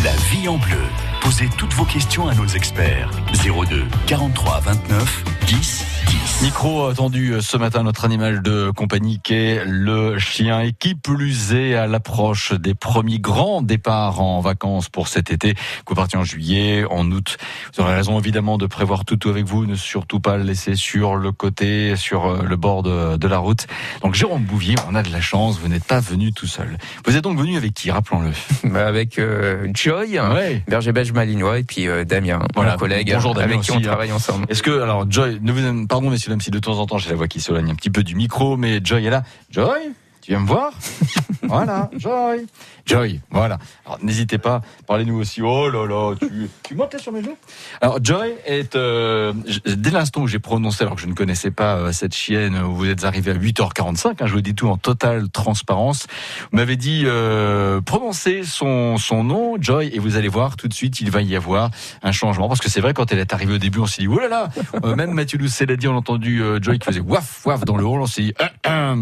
la 0.04 0.16
vie 0.32 0.48
en 0.48 0.58
bleu. 0.58 0.78
Posez 1.22 1.50
toutes 1.58 1.74
vos 1.74 1.86
questions 1.86 2.28
à 2.28 2.36
nos 2.36 2.48
experts. 2.48 3.10
02 3.34 3.84
43 4.08 4.60
29 4.62 5.24
10 5.48 5.93
10. 6.14 6.44
Micro 6.44 6.86
attendu 6.86 7.34
ce 7.42 7.58
matin 7.58 7.82
notre 7.82 8.06
animal 8.06 8.44
de 8.44 8.70
compagnie 8.70 9.20
qui 9.24 9.34
est 9.34 9.64
le 9.66 10.20
chien 10.20 10.60
et 10.62 10.72
qui 10.72 10.94
plus 10.94 11.54
est 11.54 11.74
à 11.74 11.88
l'approche 11.88 12.54
des 12.54 12.76
premiers 12.76 13.18
grands 13.18 13.64
départs 13.64 14.22
en 14.22 14.40
vacances 14.40 14.90
pour 14.90 15.08
cet 15.08 15.32
été. 15.32 15.56
Vous 15.88 15.96
partez 15.96 16.16
en 16.18 16.24
juillet, 16.24 16.86
en 16.90 17.10
août. 17.10 17.38
Vous 17.76 17.84
aurez 17.84 17.96
raison 17.96 18.20
évidemment 18.20 18.60
de 18.60 18.68
prévoir 18.68 19.06
tout 19.06 19.18
avec 19.28 19.46
vous, 19.46 19.66
ne 19.66 19.74
surtout 19.76 20.20
pas 20.20 20.38
le 20.38 20.44
laisser 20.44 20.76
sur 20.76 21.16
le 21.16 21.32
côté, 21.32 21.96
sur 21.96 22.28
euh, 22.28 22.44
le 22.48 22.56
bord 22.58 22.84
de, 22.84 23.18
de 23.18 23.28
la 23.28 23.40
route. 23.40 23.66
Donc 24.04 24.14
Jérôme 24.14 24.44
Bouvier, 24.44 24.76
on 24.88 24.94
a 24.94 25.02
de 25.02 25.12
la 25.12 25.22
chance, 25.22 25.58
vous 25.60 25.68
n'êtes 25.68 25.86
pas 25.86 26.00
venu 26.00 26.32
tout 26.32 26.48
seul. 26.48 26.78
Vous 27.08 27.16
êtes 27.18 27.24
donc 27.24 27.40
venu 27.40 27.58
avec 27.58 27.74
qui, 27.74 27.90
rappelons-le 27.90 28.32
Bah, 28.70 28.86
avec 28.86 29.18
euh, 29.18 29.68
Joy, 29.74 30.20
Ouais. 30.20 30.62
berger 30.68 30.92
belge 30.92 31.12
malinois, 31.12 31.58
et 31.60 31.64
puis 31.64 31.88
euh, 31.88 32.04
Damien, 32.06 32.40
Voilà. 32.54 32.74
mon 32.74 32.78
collègue, 32.78 33.12
Bonjour, 33.16 33.34
Damien 33.34 33.46
avec 33.48 33.62
qui 33.62 33.72
on 33.72 33.78
hein. 33.78 33.82
travaille 33.82 34.12
ensemble. 34.12 34.46
Est-ce 34.50 34.62
que, 34.62 34.80
alors, 34.82 35.10
Joy, 35.10 35.40
ne 35.42 35.52
vous, 35.52 35.88
pardon, 35.88 36.03
messieurs, 36.10 36.30
même 36.30 36.42
si 36.42 36.52
de 36.52 36.60
temps 36.60 36.80
en 36.80 36.86
temps 36.86 36.98
j'ai 36.98 37.10
la 37.10 37.16
voix 37.16 37.28
qui 37.28 37.40
s'éloigne 37.40 37.72
un 37.72 37.76
petit 37.76 37.90
peu 37.90 38.04
du 38.04 38.16
micro, 38.16 38.58
mais 38.58 38.80
Joy 38.84 39.06
est 39.06 39.10
là. 39.10 39.24
Joy, 39.50 39.92
tu 40.24 40.32
viens 40.32 40.40
me 40.40 40.48
voir 40.48 40.72
Voilà, 41.44 41.90
Joy. 41.98 42.48
Joy, 42.86 43.20
voilà. 43.30 43.58
Alors, 43.86 44.00
n'hésitez 44.02 44.38
pas, 44.38 44.62
parlez-nous 44.88 45.20
aussi. 45.20 45.42
Oh 45.42 45.70
là 45.70 45.86
là, 45.86 46.16
tu, 46.18 46.50
tu 46.64 46.76
montes 46.76 46.94
là 46.94 47.00
sur 47.00 47.12
mes 47.12 47.22
genoux 47.22 47.38
Alors, 47.82 48.04
Joy 48.04 48.34
est, 48.46 48.76
euh, 48.76 49.34
dès 49.66 49.92
l'instant 49.92 50.22
où 50.22 50.28
j'ai 50.28 50.40
prononcé, 50.40 50.84
alors 50.84 50.96
que 50.96 51.02
je 51.02 51.08
ne 51.08 51.14
connaissais 51.14 51.52
pas 51.52 51.76
euh, 51.76 51.92
cette 51.92 52.16
chienne, 52.16 52.58
où 52.58 52.76
vous 52.76 52.88
êtes 52.88 53.04
arrivé 53.04 53.32
à 53.32 53.36
8h45, 53.36 54.08
hein, 54.08 54.26
je 54.26 54.34
vous 54.34 54.42
dis 54.42 54.56
tout 54.56 54.68
en 54.70 54.78
totale 54.78 55.30
transparence, 55.30 56.08
vous 56.52 56.58
m'avez 56.58 56.78
dit, 56.78 57.04
euh, 57.06 57.82
prononcez 57.82 58.44
son, 58.44 58.98
son 58.98 59.24
nom, 59.24 59.56
Joy, 59.60 59.92
et 59.94 60.00
vous 60.00 60.16
allez 60.16 60.30
voir 60.30 60.56
tout 60.56 60.70
de 60.70 60.74
suite, 60.74 61.02
il 61.02 61.12
va 61.12 61.22
y 61.22 61.36
avoir 61.36 61.72
un 62.04 62.12
changement. 62.14 62.48
Parce 62.48 62.62
que 62.62 62.70
c'est 62.70 62.82
vrai, 62.82 62.94
quand 62.94 63.12
elle 63.12 63.20
est 63.20 63.34
arrivée 63.34 63.56
au 63.56 63.60
début, 63.60 63.80
on 63.80 63.86
s'est 63.86 64.02
dit, 64.02 64.08
oh 64.08 64.20
là 64.20 64.30
là, 64.30 64.50
même 64.96 65.12
Mathieu 65.12 65.38
Doucet 65.38 65.66
l'a 65.66 65.76
dit, 65.76 65.88
on 65.88 65.94
a 65.94 65.98
entendu 65.98 66.42
Joy 66.62 66.80
qui 66.80 66.86
faisait 66.86 67.02
waf, 67.02 67.46
waf 67.46 67.66
dans 67.66 67.78
le 67.78 67.86
hall, 67.86 68.02
on 68.02 68.08
s'est 68.08 68.24
dit, 68.24 68.34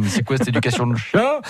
c'est 0.07 0.23
quoi 0.23 0.37
cette 0.37 0.49
éducation 0.49 0.87
de 0.87 0.95
chat 1.11 1.41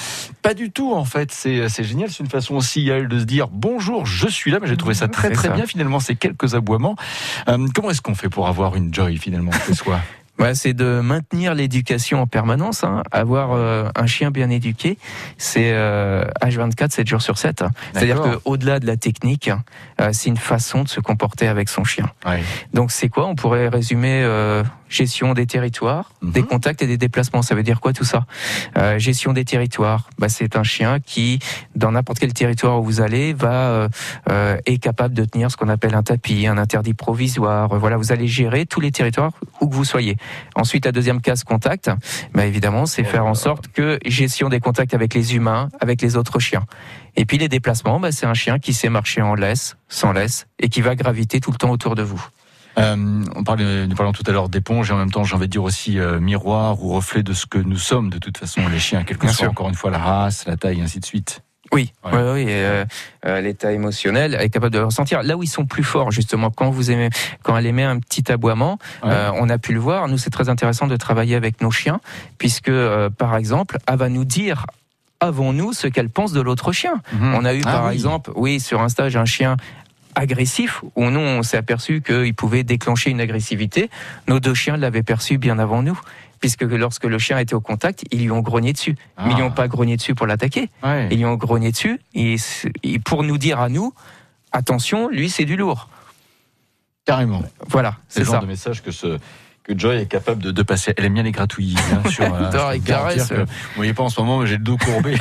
Pas 0.41 0.53
du 0.53 0.71
tout, 0.71 0.93
en 0.93 1.05
fait, 1.05 1.31
c'est 1.31 1.69
c'est 1.69 1.83
génial, 1.83 2.09
c'est 2.09 2.23
une 2.23 2.29
façon 2.29 2.55
aussi 2.55 2.91
à 2.91 2.97
elle 2.97 3.07
de 3.07 3.19
se 3.19 3.25
dire, 3.25 3.47
bonjour, 3.49 4.05
je 4.05 4.27
suis 4.27 4.51
là, 4.51 4.59
mais 4.61 4.67
j'ai 4.67 4.77
trouvé 4.77 4.93
ça 4.93 5.07
très 5.07 5.29
C'est 5.29 5.33
très 5.33 5.47
ça. 5.49 5.53
bien, 5.53 5.65
finalement, 5.65 5.99
ces 5.99 6.15
quelques 6.15 6.55
aboiements. 6.55 6.95
Euh, 7.47 7.67
comment 7.73 7.91
est-ce 7.91 8.01
qu'on 8.01 8.15
fait 8.15 8.29
pour 8.29 8.47
avoir 8.47 8.75
une 8.75 8.93
Joy, 8.93 9.17
finalement, 9.17 9.51
chez 9.67 9.73
soi 9.73 9.99
Ouais, 10.39 10.55
c'est 10.55 10.73
de 10.73 11.01
maintenir 11.01 11.53
l'éducation 11.53 12.19
en 12.19 12.25
permanence. 12.25 12.83
Hein. 12.83 13.03
Avoir 13.11 13.51
euh, 13.51 13.89
un 13.95 14.07
chien 14.07 14.31
bien 14.31 14.49
éduqué, 14.49 14.97
c'est 15.37 15.71
euh, 15.71 16.23
H24, 16.41 16.89
7 16.91 17.07
jours 17.07 17.21
sur 17.21 17.37
7. 17.37 17.63
C'est-à-dire 17.93 18.21
qu'au-delà 18.21 18.79
de 18.79 18.87
la 18.87 18.97
technique, 18.97 19.51
euh, 19.99 20.09
c'est 20.13 20.29
une 20.29 20.37
façon 20.37 20.81
de 20.83 20.87
se 20.89 20.99
comporter 20.99 21.47
avec 21.47 21.69
son 21.69 21.83
chien. 21.83 22.09
Ouais. 22.25 22.41
Donc 22.73 22.91
c'est 22.91 23.07
quoi? 23.09 23.27
On 23.27 23.35
pourrait 23.35 23.67
résumer 23.67 24.23
euh, 24.23 24.63
gestion 24.91 25.33
des 25.33 25.47
territoires, 25.47 26.11
Mhm. 26.21 26.31
des 26.31 26.43
contacts 26.43 26.81
et 26.83 26.87
des 26.87 26.97
déplacements. 26.97 27.41
Ça 27.41 27.55
veut 27.55 27.63
dire 27.63 27.79
quoi 27.79 27.93
tout 27.93 28.03
ça? 28.03 28.25
Euh, 28.77 28.99
Gestion 28.99 29.33
des 29.33 29.45
territoires, 29.45 30.09
bah, 30.19 30.29
c'est 30.29 30.55
un 30.55 30.63
chien 30.63 30.99
qui, 30.99 31.39
dans 31.75 31.91
n'importe 31.93 32.19
quel 32.19 32.33
territoire 32.33 32.79
où 32.79 32.83
vous 32.83 33.01
allez, 33.01 33.33
va 33.33 33.69
euh, 33.69 33.89
euh, 34.29 34.57
est 34.65 34.77
capable 34.77 35.15
de 35.15 35.25
tenir 35.25 35.49
ce 35.49 35.57
qu'on 35.57 35.69
appelle 35.69 35.95
un 35.95 36.03
tapis, 36.03 36.45
un 36.45 36.57
interdit 36.57 36.93
provisoire. 36.93 37.69
Voilà, 37.79 37.97
vous 37.97 38.11
allez 38.11 38.27
gérer 38.27 38.65
tous 38.65 38.81
les 38.81 38.91
territoires 38.91 39.31
où 39.61 39.67
que 39.67 39.73
vous 39.75 39.85
soyez. 39.85 40.17
Ensuite, 40.55 40.85
la 40.85 40.91
deuxième 40.91 41.21
case 41.21 41.43
contact, 41.43 41.89
bah, 42.33 42.45
évidemment, 42.45 42.85
c'est 42.85 43.03
faire 43.05 43.25
en 43.25 43.33
sorte 43.33 43.69
que 43.69 43.97
gestion 44.05 44.49
des 44.49 44.59
contacts 44.59 44.93
avec 44.93 45.13
les 45.13 45.35
humains, 45.35 45.69
avec 45.79 46.01
les 46.01 46.17
autres 46.17 46.39
chiens. 46.39 46.65
Et 47.15 47.25
puis 47.25 47.37
les 47.37 47.47
déplacements, 47.49 47.99
bah, 47.99 48.11
c'est 48.11 48.25
un 48.25 48.33
chien 48.33 48.59
qui 48.59 48.73
sait 48.73 48.89
marcher 48.89 49.21
en 49.21 49.35
laisse, 49.35 49.75
sans 49.89 50.11
laisse, 50.11 50.47
et 50.59 50.69
qui 50.69 50.81
va 50.81 50.95
graviter 50.95 51.39
tout 51.39 51.51
le 51.51 51.57
temps 51.57 51.69
autour 51.71 51.95
de 51.95 52.03
vous. 52.03 52.23
Euh, 52.77 53.23
on 53.35 53.43
parlait, 53.43 53.85
nous 53.87 53.95
parlons 53.95 54.13
tout 54.13 54.23
à 54.27 54.31
l'heure 54.31 54.49
d'éponge 54.49 54.89
et 54.89 54.93
en 54.93 54.97
même 54.97 55.11
temps, 55.11 55.23
j'ai 55.23 55.35
envie 55.35 55.47
de 55.47 55.51
dire 55.51 55.63
aussi 55.63 55.99
euh, 55.99 56.19
miroir 56.19 56.81
ou 56.83 56.93
reflet 56.93 57.21
de 57.23 57.33
ce 57.33 57.45
que 57.45 57.57
nous 57.57 57.77
sommes 57.77 58.09
de 58.09 58.17
toute 58.17 58.37
façon, 58.37 58.61
les 58.71 58.79
chiens, 58.79 59.03
quelle 59.03 59.17
que 59.17 59.23
Bien 59.25 59.31
soit 59.33 59.43
sûr. 59.45 59.51
encore 59.51 59.69
une 59.69 59.75
fois 59.75 59.91
la 59.91 59.97
race, 59.99 60.45
la 60.47 60.57
taille, 60.57 60.79
et 60.79 60.83
ainsi 60.83 60.99
de 60.99 61.05
suite. 61.05 61.41
Oui, 61.73 61.93
oui, 62.03 62.11
euh, 62.49 62.83
euh, 63.25 63.39
l'état 63.39 63.71
émotionnel 63.71 64.35
est 64.37 64.49
capable 64.49 64.73
de 64.73 64.79
le 64.79 64.85
ressentir. 64.85 65.23
Là 65.23 65.37
où 65.37 65.43
ils 65.43 65.47
sont 65.47 65.65
plus 65.65 65.83
forts, 65.85 66.11
justement, 66.11 66.49
quand 66.49 66.69
vous 66.69 66.91
aimez, 66.91 67.09
quand 67.43 67.55
elle 67.55 67.65
émet 67.65 67.83
un 67.83 67.97
petit 67.99 68.29
aboiement, 68.29 68.77
Ouais. 69.03 69.09
euh, 69.11 69.31
on 69.35 69.47
a 69.49 69.57
pu 69.57 69.73
le 69.73 69.79
voir. 69.79 70.09
Nous, 70.09 70.17
c'est 70.17 70.31
très 70.31 70.49
intéressant 70.49 70.87
de 70.87 70.97
travailler 70.97 71.35
avec 71.35 71.61
nos 71.61 71.71
chiens, 71.71 72.01
puisque, 72.37 72.71
par 73.17 73.37
exemple, 73.37 73.77
elle 73.87 73.95
va 73.97 74.09
nous 74.09 74.25
dire 74.25 74.65
avant 75.21 75.53
nous 75.53 75.71
ce 75.71 75.87
qu'elle 75.87 76.09
pense 76.09 76.33
de 76.33 76.41
l'autre 76.41 76.73
chien? 76.73 76.95
Mhm. 77.13 77.35
On 77.35 77.45
a 77.45 77.53
eu, 77.53 77.61
Ah 77.65 77.71
par 77.71 77.85
oui. 77.87 77.93
exemple, 77.93 78.31
oui, 78.35 78.59
sur 78.59 78.81
un 78.81 78.89
stage, 78.89 79.15
un 79.15 79.23
chien 79.25 79.55
agressif 80.15 80.83
où 80.95 81.09
nous 81.09 81.19
on 81.19 81.43
s'est 81.43 81.57
aperçu 81.57 82.01
qu'il 82.01 82.33
pouvait 82.33 82.63
déclencher 82.63 83.09
une 83.09 83.21
agressivité. 83.21 83.89
Nos 84.27 84.39
deux 84.39 84.53
chiens 84.53 84.77
l'avaient 84.77 85.03
perçu 85.03 85.37
bien 85.37 85.59
avant 85.59 85.81
nous, 85.83 85.99
puisque 86.39 86.63
lorsque 86.63 87.05
le 87.05 87.19
chien 87.19 87.37
était 87.39 87.53
au 87.53 87.61
contact, 87.61 88.03
ils 88.11 88.21
lui 88.23 88.31
ont 88.31 88.41
grogné 88.41 88.73
dessus. 88.73 88.95
Mais 89.19 89.31
ils 89.31 89.35
lui 89.35 89.43
ont 89.43 89.47
Ah. 89.51 89.55
pas 89.55 89.67
grogné 89.67 89.97
dessus 89.97 90.15
pour 90.15 90.27
l'attaquer. 90.27 90.69
Ouais. 90.83 91.07
Ils 91.11 91.17
lui 91.17 91.25
ont 91.25 91.35
grogné 91.35 91.71
dessus 91.71 91.99
et, 92.13 92.35
pour 93.05 93.23
nous 93.23 93.37
dire 93.37 93.59
à 93.59 93.69
nous, 93.69 93.93
attention, 94.51 95.07
lui 95.09 95.29
c'est 95.29 95.45
du 95.45 95.55
lourd. 95.55 95.89
Carrément. 97.05 97.41
Voilà, 97.67 97.95
C'est 98.07 98.15
c'est 98.15 98.19
le 98.21 98.25
genre 98.25 98.35
ça. 98.35 98.41
de 98.41 98.45
message 98.47 98.83
que 98.83 98.91
ce 98.91 99.17
que 99.63 99.77
Joy 99.77 99.97
est 100.01 100.05
capable 100.07 100.41
de, 100.41 100.51
de 100.51 100.63
passer. 100.63 100.93
Elle 100.97 101.05
aime 101.05 101.13
bien 101.13 101.23
les 101.23 101.31
gratouilles, 101.31 101.75
Je 102.09 102.21
les 102.23 102.29
peux 102.29 102.33
garantir 102.51 102.83
caresses. 102.83 103.27
que- 103.29 103.35
Vous 103.35 103.45
voyez 103.75 103.93
pas 103.93 104.03
en 104.03 104.09
ce 104.09 104.19
moment, 104.19 104.39
mais 104.39 104.47
j'ai 104.47 104.57
le 104.57 104.63
dos 104.63 104.77
courbé. 104.77 105.15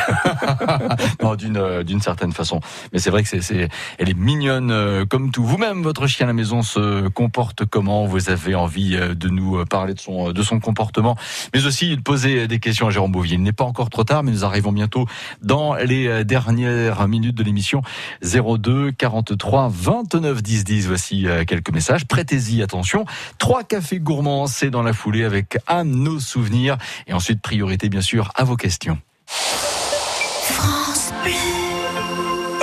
non, 1.22 1.35
d'une 1.35 1.57
euh, 1.57 1.83
d'une 1.83 2.00
certaine 2.00 2.33
façon. 2.33 2.61
Mais 2.92 2.98
c'est 2.98 3.11
vrai 3.11 3.22
que 3.22 3.29
c'est 3.29 3.40
c'est 3.42 3.68
elle 3.98 4.09
est 4.09 4.16
mignonne 4.18 4.70
euh, 4.70 5.05
comme 5.05 5.31
tout. 5.31 5.44
Vous-même, 5.44 5.83
votre 5.83 6.07
chien 6.07 6.26
à 6.26 6.29
la 6.29 6.33
maison 6.33 6.62
se 6.62 7.09
comporte 7.09 7.64
comment? 7.66 8.07
Vous 8.07 8.31
avez 8.31 8.55
envie 8.55 8.96
euh, 8.96 9.14
de 9.14 9.29
nous 9.29 9.59
euh, 9.59 9.64
parler 9.64 9.94
de 9.94 10.00
son 10.00 10.33
de 10.33 10.42
son 10.42 10.59
comportement, 10.61 11.16
mais 11.55 11.66
aussi 11.66 11.96
de 11.96 12.00
poser 12.03 12.48
des 12.48 12.59
questions 12.61 12.87
à 12.87 12.90
Jérôme 12.90 13.12
Bouvier. 13.12 13.35
Il 13.37 13.42
n'est 13.42 13.53
pas 13.53 13.64
encore 13.64 13.90
trop 13.90 14.05
tard, 14.05 14.22
mais 14.22 14.31
nous 14.33 14.44
arrivons 14.44 14.72
bientôt 14.72 15.07
dans 15.42 15.74
les 15.74 16.07
euh, 16.07 16.24
dernières 16.24 17.07
minutes 17.09 17.37
de 17.37 17.42
l'émission. 17.42 17.83
02 18.22 18.92
43 18.92 19.68
29 19.72 20.42
10 20.42 20.64
10. 20.64 20.87
Voici 20.88 21.26
euh, 21.26 21.44
quelques 21.44 21.72
messages. 21.72 22.07
Prêtez-y 22.07 22.62
attention. 22.62 23.05
Trois 23.38 23.64
cafés 23.64 23.98
gourmands, 24.00 24.30
dans 24.71 24.83
la 24.83 24.93
foulée 24.93 25.25
avec 25.25 25.59
à 25.66 25.85
nos 25.85 26.21
souvenirs. 26.21 26.77
Et 27.07 27.12
ensuite, 27.12 27.40
priorité 27.43 27.88
bien 27.88 28.01
sûr 28.01 28.31
à 28.35 28.45
vos 28.45 28.57
questions. 28.57 28.99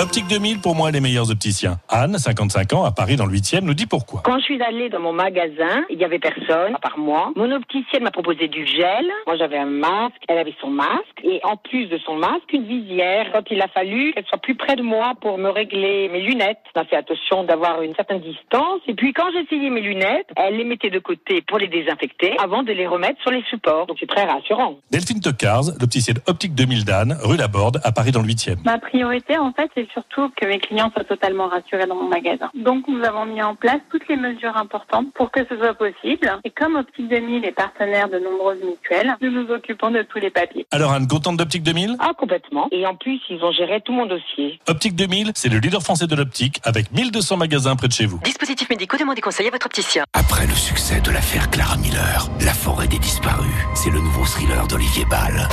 Optique 0.00 0.28
2000, 0.28 0.60
pour 0.60 0.76
moi, 0.76 0.92
les 0.92 1.00
meilleurs 1.00 1.28
opticiens. 1.28 1.78
Anne, 1.88 2.18
55 2.18 2.72
ans, 2.72 2.84
à 2.84 2.92
Paris, 2.92 3.16
dans 3.16 3.26
le 3.26 3.32
8e, 3.32 3.62
nous 3.62 3.74
dit 3.74 3.86
pourquoi. 3.86 4.22
Quand 4.24 4.38
je 4.38 4.44
suis 4.44 4.62
allée 4.62 4.88
dans 4.88 5.00
mon 5.00 5.12
magasin, 5.12 5.84
il 5.90 5.98
y 5.98 6.04
avait 6.04 6.20
personne, 6.20 6.76
à 6.76 6.78
part 6.78 6.98
moi. 6.98 7.32
Mon 7.34 7.50
opticienne 7.50 8.04
m'a 8.04 8.12
proposé 8.12 8.46
du 8.46 8.64
gel. 8.64 9.06
Moi, 9.26 9.36
j'avais 9.36 9.58
un 9.58 9.66
masque. 9.66 10.14
Elle 10.28 10.38
avait 10.38 10.54
son 10.60 10.70
masque. 10.70 11.18
Et 11.24 11.40
en 11.42 11.56
plus 11.56 11.86
de 11.86 11.98
son 11.98 12.14
masque, 12.14 12.52
une 12.52 12.64
visière. 12.64 13.32
Quand 13.32 13.42
il 13.50 13.60
a 13.60 13.66
fallu 13.66 14.12
qu'elle 14.12 14.24
soit 14.26 14.38
plus 14.38 14.54
près 14.54 14.76
de 14.76 14.82
moi 14.82 15.14
pour 15.20 15.36
me 15.36 15.48
régler 15.48 16.08
mes 16.12 16.20
lunettes, 16.20 16.58
on 16.76 16.80
a 16.80 16.84
fait 16.84 16.96
attention 16.96 17.42
d'avoir 17.42 17.82
une 17.82 17.96
certaine 17.96 18.20
distance. 18.20 18.80
Et 18.86 18.94
puis, 18.94 19.12
quand 19.12 19.26
j'essayais 19.32 19.68
mes 19.68 19.80
lunettes, 19.80 20.28
elle 20.36 20.58
les 20.58 20.64
mettait 20.64 20.90
de 20.90 21.00
côté 21.00 21.42
pour 21.42 21.58
les 21.58 21.66
désinfecter 21.66 22.36
avant 22.38 22.62
de 22.62 22.70
les 22.70 22.86
remettre 22.86 23.20
sur 23.22 23.32
les 23.32 23.42
supports. 23.50 23.86
Donc, 23.86 23.96
c'est 23.98 24.08
très 24.08 24.26
rassurant. 24.26 24.76
Delphine 24.92 25.20
Tocars, 25.20 25.64
l'opticienne 25.80 26.18
Optique 26.28 26.54
2000 26.54 26.84
d'Anne, 26.84 27.18
rue 27.24 27.36
Laborde, 27.36 27.80
à 27.82 27.90
Paris, 27.90 28.12
dans 28.12 28.22
le 28.22 28.28
8e. 28.28 28.62
Ma 28.64 28.78
priorité, 28.78 29.36
en 29.36 29.52
fait, 29.52 29.68
c'est 29.74 29.87
surtout 29.92 30.30
que 30.36 30.46
mes 30.46 30.58
clients 30.58 30.90
soient 30.94 31.04
totalement 31.04 31.48
rassurés 31.48 31.86
dans 31.86 31.94
mon 31.96 32.08
magasin. 32.08 32.50
Donc, 32.54 32.86
nous 32.88 33.02
avons 33.04 33.24
mis 33.26 33.42
en 33.42 33.54
place 33.54 33.80
toutes 33.90 34.06
les 34.08 34.16
mesures 34.16 34.56
importantes 34.56 35.12
pour 35.14 35.30
que 35.30 35.40
ce 35.48 35.56
soit 35.56 35.74
possible. 35.74 36.30
Et 36.44 36.50
comme 36.50 36.76
Optique 36.76 37.08
2000 37.08 37.44
est 37.44 37.52
partenaire 37.52 38.08
de 38.08 38.18
nombreuses 38.18 38.62
mutuelles, 38.62 39.14
nous 39.20 39.30
nous 39.30 39.50
occupons 39.50 39.90
de 39.90 40.02
tous 40.02 40.18
les 40.18 40.30
papiers. 40.30 40.66
Alors 40.70 40.92
Anne, 40.92 41.06
contente 41.06 41.36
d'Optique 41.36 41.62
2000 41.62 41.96
Ah, 41.98 42.12
complètement. 42.16 42.68
Et 42.72 42.86
en 42.86 42.94
plus, 42.94 43.20
ils 43.30 43.42
ont 43.42 43.52
géré 43.52 43.80
tout 43.80 43.92
mon 43.92 44.06
dossier. 44.06 44.60
Optique 44.68 44.94
2000, 44.96 45.32
c'est 45.34 45.48
le 45.48 45.58
leader 45.58 45.82
français 45.82 46.06
de 46.06 46.14
l'optique, 46.16 46.60
avec 46.64 46.92
1200 46.92 47.36
magasins 47.36 47.76
près 47.76 47.88
de 47.88 47.92
chez 47.92 48.06
vous. 48.06 48.18
Dispositifs 48.24 48.68
médicaux, 48.70 48.96
demandez 48.96 49.20
conseil 49.20 49.48
à 49.48 49.50
votre 49.50 49.66
opticien. 49.66 50.04
Après 50.12 50.46
le 50.46 50.52
succès 50.54 51.00
de 51.00 51.10
l'affaire 51.10 51.50
Clara 51.50 51.76
Miller, 51.76 52.28
La 52.40 52.52
forêt 52.52 52.88
des 52.88 52.98
disparus, 52.98 53.46
c'est 53.74 53.90
le 53.90 54.00
nouveau 54.00 54.24
thriller 54.24 54.66
d'Olivier 54.66 55.04
Ball. 55.10 55.48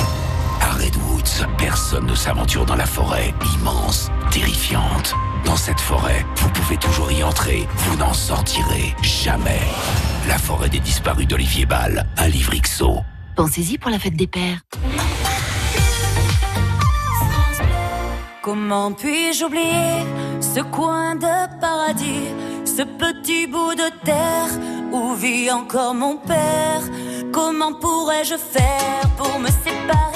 À 0.66 0.70
Redwoods, 0.70 1.46
personne 1.58 2.06
ne 2.06 2.14
s'aventure 2.16 2.66
dans 2.66 2.74
la 2.74 2.86
forêt, 2.86 3.32
immense, 3.54 4.10
terrifiante. 4.32 5.14
Dans 5.44 5.54
cette 5.54 5.78
forêt, 5.78 6.26
vous 6.38 6.50
pouvez 6.50 6.76
toujours 6.76 7.12
y 7.12 7.22
entrer, 7.22 7.68
vous 7.76 7.96
n'en 7.96 8.12
sortirez 8.12 8.92
jamais. 9.00 9.60
La 10.26 10.38
forêt 10.38 10.68
des 10.68 10.80
disparus 10.80 11.28
d'Olivier 11.28 11.66
Ball, 11.66 12.04
un 12.16 12.26
livre 12.26 12.52
XO. 12.60 12.98
Pensez-y 13.36 13.78
pour 13.78 13.92
la 13.92 14.00
fête 14.00 14.16
des 14.16 14.26
pères. 14.26 14.58
Comment 18.42 18.90
puis-je 18.90 19.44
oublier 19.44 20.02
ce 20.40 20.62
coin 20.62 21.14
de 21.14 21.60
paradis, 21.60 22.26
ce 22.64 22.82
petit 22.82 23.46
bout 23.46 23.76
de 23.76 23.88
terre 24.04 24.50
où 24.92 25.14
vit 25.14 25.48
encore 25.48 25.94
mon 25.94 26.16
père? 26.16 26.82
Comment 27.32 27.72
pourrais-je 27.72 28.34
faire 28.36 29.08
pour 29.16 29.38
me 29.38 29.46
séparer 29.46 30.15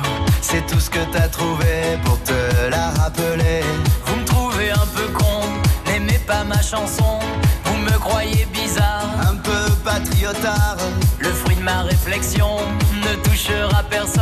C'est 0.51 0.67
tout 0.67 0.81
ce 0.81 0.89
que 0.89 0.99
t'as 1.13 1.29
trouvé 1.29 1.97
pour 2.03 2.21
te 2.23 2.69
la 2.69 2.89
rappeler. 2.89 3.61
Vous 4.05 4.17
me 4.17 4.25
trouvez 4.25 4.69
un 4.69 4.87
peu 4.93 5.07
con, 5.13 5.43
n'aimez 5.87 6.19
pas 6.27 6.43
ma 6.43 6.61
chanson. 6.61 7.19
Vous 7.63 7.77
me 7.77 7.97
croyez 7.97 8.45
bizarre, 8.51 9.07
un 9.29 9.37
peu 9.37 9.71
patriotard. 9.85 10.75
Le 11.19 11.29
fruit 11.29 11.55
de 11.55 11.61
ma 11.61 11.83
réflexion 11.83 12.57
ne 13.01 13.15
touchera 13.23 13.81
personne. 13.89 14.20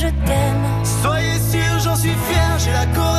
Je 0.00 0.06
t'aime. 0.06 0.64
Soyez 1.02 1.38
sûr, 1.52 1.78
j'en 1.84 1.96
suis 1.96 2.16
fier, 2.28 2.58
j'ai 2.58 2.72
la 2.72 2.86
Corrèze 2.86 3.09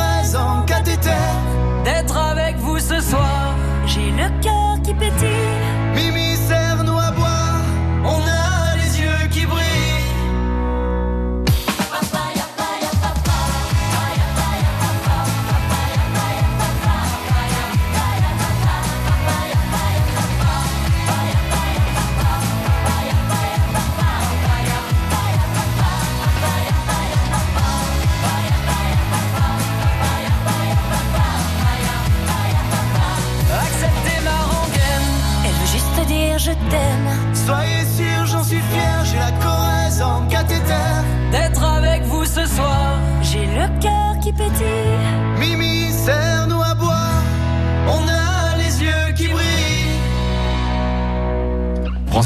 t'aime. 36.72 37.10
Soyez 37.46 37.84
sûr, 37.98 38.20
j'en 38.26 38.44
suis 38.50 38.64
fier, 38.72 38.96
j'ai 39.04 39.18
la 39.18 39.32
Corrèze 39.44 40.00
en 40.02 40.26
cathéter. 40.28 40.88
D'être 41.30 41.64
avec 41.78 42.02
vous 42.04 42.24
ce 42.24 42.44
soir, 42.46 42.98
j'ai 43.22 43.46
le 43.46 43.66
cœur 43.80 44.10
qui 44.22 44.32
pétille. 44.32 44.91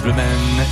Bleu 0.07 0.15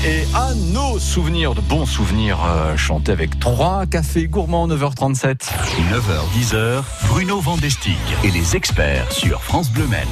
et 0.06 0.24
à 0.34 0.54
nos 0.72 0.98
souvenirs, 0.98 1.54
de 1.54 1.60
bons 1.60 1.86
souvenirs 1.86 2.38
euh, 2.46 2.76
chantés 2.76 3.10
avec 3.10 3.38
trois 3.40 3.86
cafés 3.86 4.28
gourmands 4.28 4.68
9h37. 4.68 5.50
9h-10h, 5.92 6.82
Bruno 7.08 7.40
Vandestick 7.40 7.98
et 8.22 8.30
les 8.30 8.54
experts 8.54 9.10
sur 9.10 9.42
France 9.42 9.70
Bleu 9.72 9.86
Maine. 9.86 10.06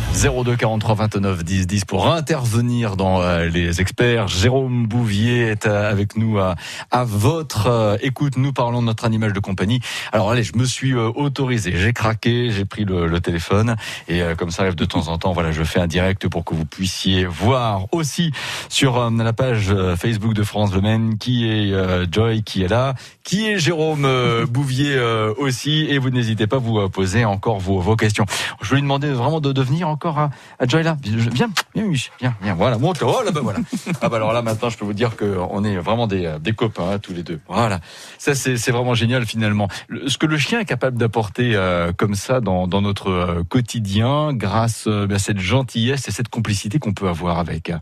02 0.44 0.56
43 0.56 0.94
29 0.94 1.44
10 1.44 1.66
10 1.66 1.84
pour 1.84 2.08
intervenir 2.08 2.96
dans 2.96 3.20
euh, 3.20 3.48
les 3.48 3.80
experts. 3.80 4.28
Jérôme 4.28 4.86
Bouvier 4.86 5.42
est 5.42 5.66
euh, 5.66 5.90
avec 5.90 6.16
nous 6.16 6.38
à, 6.38 6.54
à 6.90 7.04
votre 7.04 7.66
euh, 7.66 7.96
écoute. 8.00 8.36
Nous 8.36 8.52
parlons 8.52 8.80
de 8.80 8.86
notre 8.86 9.04
animal 9.04 9.32
de 9.32 9.40
compagnie. 9.40 9.80
Alors 10.12 10.30
allez, 10.30 10.42
je 10.42 10.56
me 10.56 10.64
suis 10.64 10.94
autorisé, 10.94 11.72
j'ai 11.76 11.92
craqué, 11.92 12.50
j'ai 12.50 12.64
pris 12.64 12.84
le, 12.84 13.06
le 13.06 13.20
téléphone 13.20 13.76
et 14.08 14.22
comme 14.38 14.50
ça 14.50 14.62
arrive 14.62 14.74
de 14.74 14.84
temps 14.84 15.08
en 15.08 15.18
temps, 15.18 15.32
voilà, 15.32 15.52
je 15.52 15.62
fais 15.62 15.80
un 15.80 15.86
direct 15.86 16.28
pour 16.28 16.44
que 16.44 16.54
vous 16.54 16.64
puissiez 16.64 17.24
voir 17.24 17.86
aussi 17.92 18.32
sur 18.68 19.11
euh, 19.20 19.24
la 19.24 19.32
page 19.32 19.70
euh, 19.70 19.96
Facebook 19.96 20.34
de 20.34 20.42
France 20.42 20.72
Le 20.74 20.80
Maine 20.80 21.18
qui 21.18 21.48
est 21.48 21.72
euh, 21.72 22.06
Joy 22.10 22.42
qui 22.42 22.62
est 22.62 22.68
là, 22.68 22.94
qui 23.24 23.46
est 23.48 23.58
Jérôme 23.58 24.04
euh, 24.04 24.46
Bouvier 24.46 24.94
euh, 24.96 25.32
aussi 25.38 25.86
et 25.88 25.98
vous 25.98 26.10
n'hésitez 26.10 26.46
pas 26.46 26.56
à 26.56 26.58
vous 26.58 26.88
poser 26.88 27.24
encore 27.24 27.58
vos, 27.58 27.80
vos 27.80 27.96
questions. 27.96 28.26
Je 28.60 28.70
vais 28.70 28.76
lui 28.76 28.82
demander 28.82 29.10
vraiment 29.10 29.40
de, 29.40 29.52
de 29.52 29.62
venir 29.62 29.88
encore 29.88 30.18
à, 30.18 30.30
à 30.58 30.66
Joy 30.66 30.82
là. 30.82 30.96
Viens, 31.02 31.50
viens, 31.74 31.90
viens, 32.20 32.34
viens, 32.42 32.54
voilà, 32.54 32.78
monte. 32.78 33.02
Oh 33.02 33.20
là, 33.24 33.30
bah 33.30 33.40
voilà. 33.42 33.58
Ah 34.00 34.08
bah 34.08 34.16
alors 34.16 34.32
là 34.32 34.42
maintenant, 34.42 34.68
je 34.70 34.76
peux 34.78 34.84
vous 34.84 34.92
dire 34.92 35.16
que 35.16 35.36
on 35.50 35.62
est 35.64 35.76
vraiment 35.76 36.06
des, 36.06 36.36
des 36.40 36.52
copains 36.52 36.90
hein, 36.94 36.98
tous 36.98 37.12
les 37.12 37.22
deux. 37.22 37.40
Voilà, 37.48 37.80
ça 38.18 38.34
c'est 38.34 38.70
vraiment 38.70 38.94
génial 38.94 39.26
finalement. 39.26 39.68
Le- 39.88 40.08
ce 40.08 40.18
que 40.18 40.26
le 40.26 40.38
chien 40.38 40.60
est 40.60 40.64
capable 40.64 40.98
d'apporter 40.98 41.56
comme 41.96 42.14
ça 42.14 42.40
dans, 42.40 42.66
dans 42.66 42.80
notre 42.82 43.42
quotidien, 43.48 44.32
grâce 44.32 44.86
à 44.88 45.18
cette 45.18 45.38
gentillesse 45.38 46.08
et 46.08 46.10
cette 46.10 46.28
complicité 46.28 46.78
qu'on 46.78 46.92
peut 46.94 47.08
avoir 47.08 47.38
avec. 47.38 47.72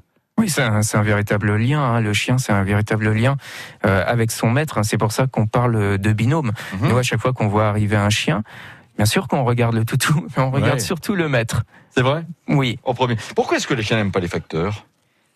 Oui, 0.40 0.48
c'est 0.48 0.62
un, 0.62 1.02
véritable 1.02 1.54
lien. 1.56 1.80
hein. 1.82 2.00
Le 2.00 2.12
chien, 2.12 2.38
c'est 2.38 2.52
un 2.52 2.62
véritable 2.64 3.10
lien 3.12 3.36
euh, 3.86 4.02
avec 4.06 4.30
son 4.30 4.50
maître. 4.50 4.80
C'est 4.84 4.98
pour 4.98 5.12
ça 5.12 5.26
qu'on 5.26 5.46
parle 5.46 5.98
de 5.98 6.12
binôme. 6.12 6.52
Mhm. 6.80 6.88
Nous, 6.88 6.96
à 6.98 7.02
chaque 7.02 7.20
fois 7.20 7.32
qu'on 7.32 7.48
voit 7.48 7.68
arriver 7.68 7.96
un 7.96 8.10
chien, 8.10 8.42
bien 8.96 9.06
sûr 9.06 9.28
qu'on 9.28 9.44
regarde 9.44 9.74
le 9.74 9.84
toutou, 9.84 10.26
mais 10.36 10.42
on 10.42 10.50
regarde 10.50 10.74
Ouais. 10.74 10.80
surtout 10.80 11.14
le 11.14 11.28
maître. 11.28 11.62
C'est 11.94 12.02
vrai? 12.02 12.24
Oui. 12.48 12.78
En 12.84 12.94
premier. 12.94 13.16
Pourquoi 13.36 13.56
est-ce 13.56 13.66
que 13.66 13.74
les 13.74 13.82
chiens 13.82 13.96
n'aiment 13.96 14.12
pas 14.12 14.20
les 14.20 14.28
facteurs? 14.28 14.86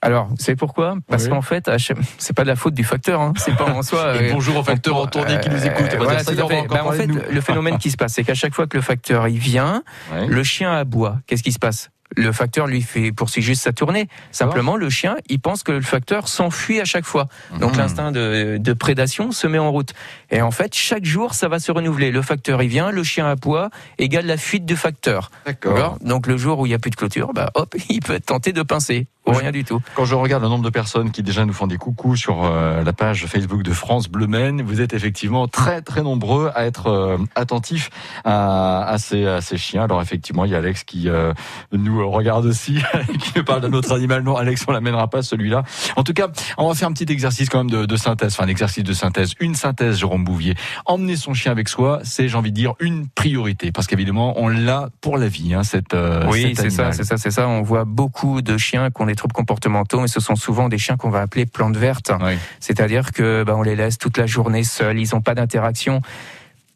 Alors, 0.03 0.29
c'est 0.39 0.55
pourquoi? 0.55 0.97
Parce 1.09 1.25
Oui. 1.25 1.31
qu'en 1.31 1.41
fait, 1.41 1.71
c'est 2.19 2.35
pas 2.35 2.43
de 2.43 2.49
la 2.49 2.57
faute 2.57 2.75
du 2.75 2.85
facteur. 2.85 3.23
Hein. 3.23 3.33
C'est 3.37 3.57
pas 3.57 3.65
en 3.65 3.81
soi. 3.83 4.17
Et 4.21 4.29
euh, 4.29 4.33
bonjour 4.35 4.57
aux 4.59 4.63
facteurs 4.63 4.97
en 4.97 5.07
tournée 5.07 5.41
qui 5.41 5.49
nous. 5.49 5.57
On 5.57 5.61
va 5.61 5.97
voilà, 5.97 6.19
ça, 6.23 6.33
fait. 6.35 6.67
Ben, 6.69 6.83
en 6.85 6.93
fait, 6.93 7.07
le 7.07 7.41
phénomène 7.41 7.79
qui 7.79 7.91
se 7.91 7.97
passe, 7.97 8.13
c'est 8.13 8.23
qu'à 8.25 8.35
chaque 8.35 8.55
fois 8.55 8.67
que 8.67 8.77
le 8.77 8.83
facteur 8.83 9.29
il 9.29 9.39
vient, 9.39 9.83
Ouais. 10.13 10.27
le 10.27 10.43
chien 10.43 10.73
aboie. 10.75 11.17
Qu'est-ce 11.27 11.43
qui 11.43 11.53
se 11.53 11.59
passe? 11.59 11.89
Le 12.17 12.33
facteur 12.33 12.67
lui 12.67 12.83
fait 12.83 13.13
poursuit 13.13 13.43
juste 13.43 13.63
sa 13.63 13.73
tournée. 13.73 14.09
Simplement, 14.31 14.77
le 14.77 14.91
chien, 14.91 15.17
il 15.29 15.41
pense 15.41 15.63
que 15.63 15.73
le 15.73 15.81
facteur 15.83 16.29
s'enfuit 16.29 16.81
à 16.81 16.85
chaque 16.85 17.05
fois. 17.05 17.29
Donc 17.61 17.73
Mhm. 17.73 17.79
l'instinct 17.79 18.13
de, 18.13 18.57
de 18.59 18.73
prédation 18.73 19.31
se 19.33 19.47
met 19.47 19.59
en 19.59 19.71
route. 19.71 19.93
Et 20.31 20.41
en 20.43 20.51
fait, 20.51 20.75
chaque 20.75 21.05
jour, 21.05 21.35
ça 21.35 21.49
va 21.49 21.59
se 21.59 21.71
renouveler. 21.73 22.11
Le 22.11 22.23
facteur, 22.23 22.63
il 22.63 22.69
vient, 22.69 22.91
le 22.91 23.03
chien 23.05 23.27
aboie, 23.27 23.71
égale 23.99 24.27
la 24.27 24.37
fuite 24.37 24.65
du 24.67 24.77
facteur. 24.77 25.31
D'accord. 25.47 25.99
Donc 26.03 26.27
le 26.27 26.37
jour 26.37 26.59
où 26.59 26.67
il 26.67 26.71
n'y 26.71 26.75
a 26.75 26.79
plus 26.79 26.91
de 26.91 26.97
clôture, 26.97 27.33
bah 27.35 27.51
hop, 27.55 27.75
il 27.89 28.01
peut 28.01 28.21
tenté 28.21 28.53
de 28.53 28.63
pincer. 28.63 29.07
ou 29.27 29.33
rien 29.33 29.53
du 29.53 29.65
tout. 29.65 29.81
Quand 29.95 30.05
je 30.05 30.15
regarde 30.15 30.43
le 30.43 30.51
nombre 30.51 30.65
de 30.65 30.71
personnes 30.71 31.11
qui 31.11 31.23
déjà 31.23 31.45
nous 31.47 31.55
font 31.55 31.67
des 31.67 31.79
coucous 31.79 32.17
sur 32.17 32.45
euh, 32.45 32.83
la 32.85 32.93
page 32.93 33.25
Facebook 33.27 33.63
de 33.63 33.73
France 33.73 34.09
Bleu 34.09 34.27
Maine, 34.27 34.61
vous 34.63 34.83
êtes 34.83 34.93
effectivement 34.93 35.49
très 35.49 35.81
très 35.81 36.03
nombreux 36.03 36.51
à 36.55 36.67
être 36.67 36.89
euh, 36.89 37.17
attentifs 37.35 37.89
à, 38.25 38.83
à, 38.87 38.99
ces, 38.99 39.27
à 39.27 39.41
ces 39.41 39.57
chiens. 39.57 39.85
Alors 39.85 40.03
effectivement, 40.03 40.45
il 40.45 40.51
y 40.51 40.55
a 40.55 40.59
Alex 40.59 40.85
qui 40.85 41.09
euh, 41.09 41.33
nous 41.73 42.03
regarde 42.11 42.47
aussi, 42.47 42.79
qui 43.21 43.33
nous 43.37 43.45
parle 43.45 43.61
d'un 43.63 43.73
autre 43.73 43.93
animal. 43.95 44.23
Non, 44.23 44.37
Alex, 44.37 44.65
on 44.69 44.73
l'amènera 44.73 45.09
pas 45.09 45.23
celui-là. 45.23 45.63
En 45.97 46.03
tout 46.05 46.13
cas, 46.13 46.29
on 46.59 46.69
va 46.69 46.75
faire 46.75 46.89
un 46.89 46.93
petit 46.93 47.11
exercice 47.13 47.49
quand 47.49 47.59
même 47.59 47.71
de, 47.71 47.87
de 47.87 47.97
synthèse, 47.97 48.33
enfin 48.35 48.45
un 48.45 48.49
exercice 48.49 48.85
de 48.85 48.93
synthèse, 48.93 49.33
une 49.41 49.55
synthèse, 49.55 49.99
Jérôme 49.99 50.25
Bouvier. 50.25 50.55
Emmener 50.87 51.17
son 51.17 51.35
chien 51.35 51.53
avec 51.53 51.69
soi, 51.69 52.01
c'est, 52.05 52.29
j'ai 52.29 52.37
envie 52.37 52.51
de 52.51 52.57
dire, 52.57 52.75
une 52.81 53.09
priorité, 53.09 53.73
parce 53.73 53.87
qu'évidemment, 53.87 54.35
on 54.37 54.49
l'a 54.49 54.89
pour 55.01 55.19
la 55.19 55.29
vie, 55.29 55.55
hein, 55.55 55.63
cette. 55.63 55.95
euh, 55.95 56.27
Oui, 56.29 56.55
c'est 56.57 56.71
ça, 56.71 56.93
c'est 56.93 57.05
ça, 57.05 57.17
c'est 57.17 57.31
ça. 57.31 57.49
On 57.49 57.63
voit 57.63 57.85
beaucoup 57.85 58.43
de 58.43 58.57
chiens 58.59 58.91
qui 58.91 59.03
ont 59.03 59.07
des 59.07 59.15
troubles 59.15 59.35
comportementaux, 59.35 60.01
mais 60.01 60.09
ce 60.09 60.21
sont 60.21 60.37
souvent 60.37 60.69
des 60.69 60.79
chiens 60.79 60.97
qu'on 60.97 61.11
va 61.11 61.21
appeler 61.21 61.47
plantes 61.47 61.77
vertes. 61.77 62.13
Oui. 62.23 62.33
C'est-à-dire 62.61 63.13
que 63.13 63.45
bah, 63.45 63.55
on 63.57 63.63
les 63.63 63.77
laisse 63.77 63.99
toute 63.99 64.19
la 64.19 64.27
journée 64.27 64.65
seuls, 64.65 64.99
ils 64.99 65.11
n'ont 65.15 65.21
pas 65.21 65.35
d'interaction. 65.35 66.01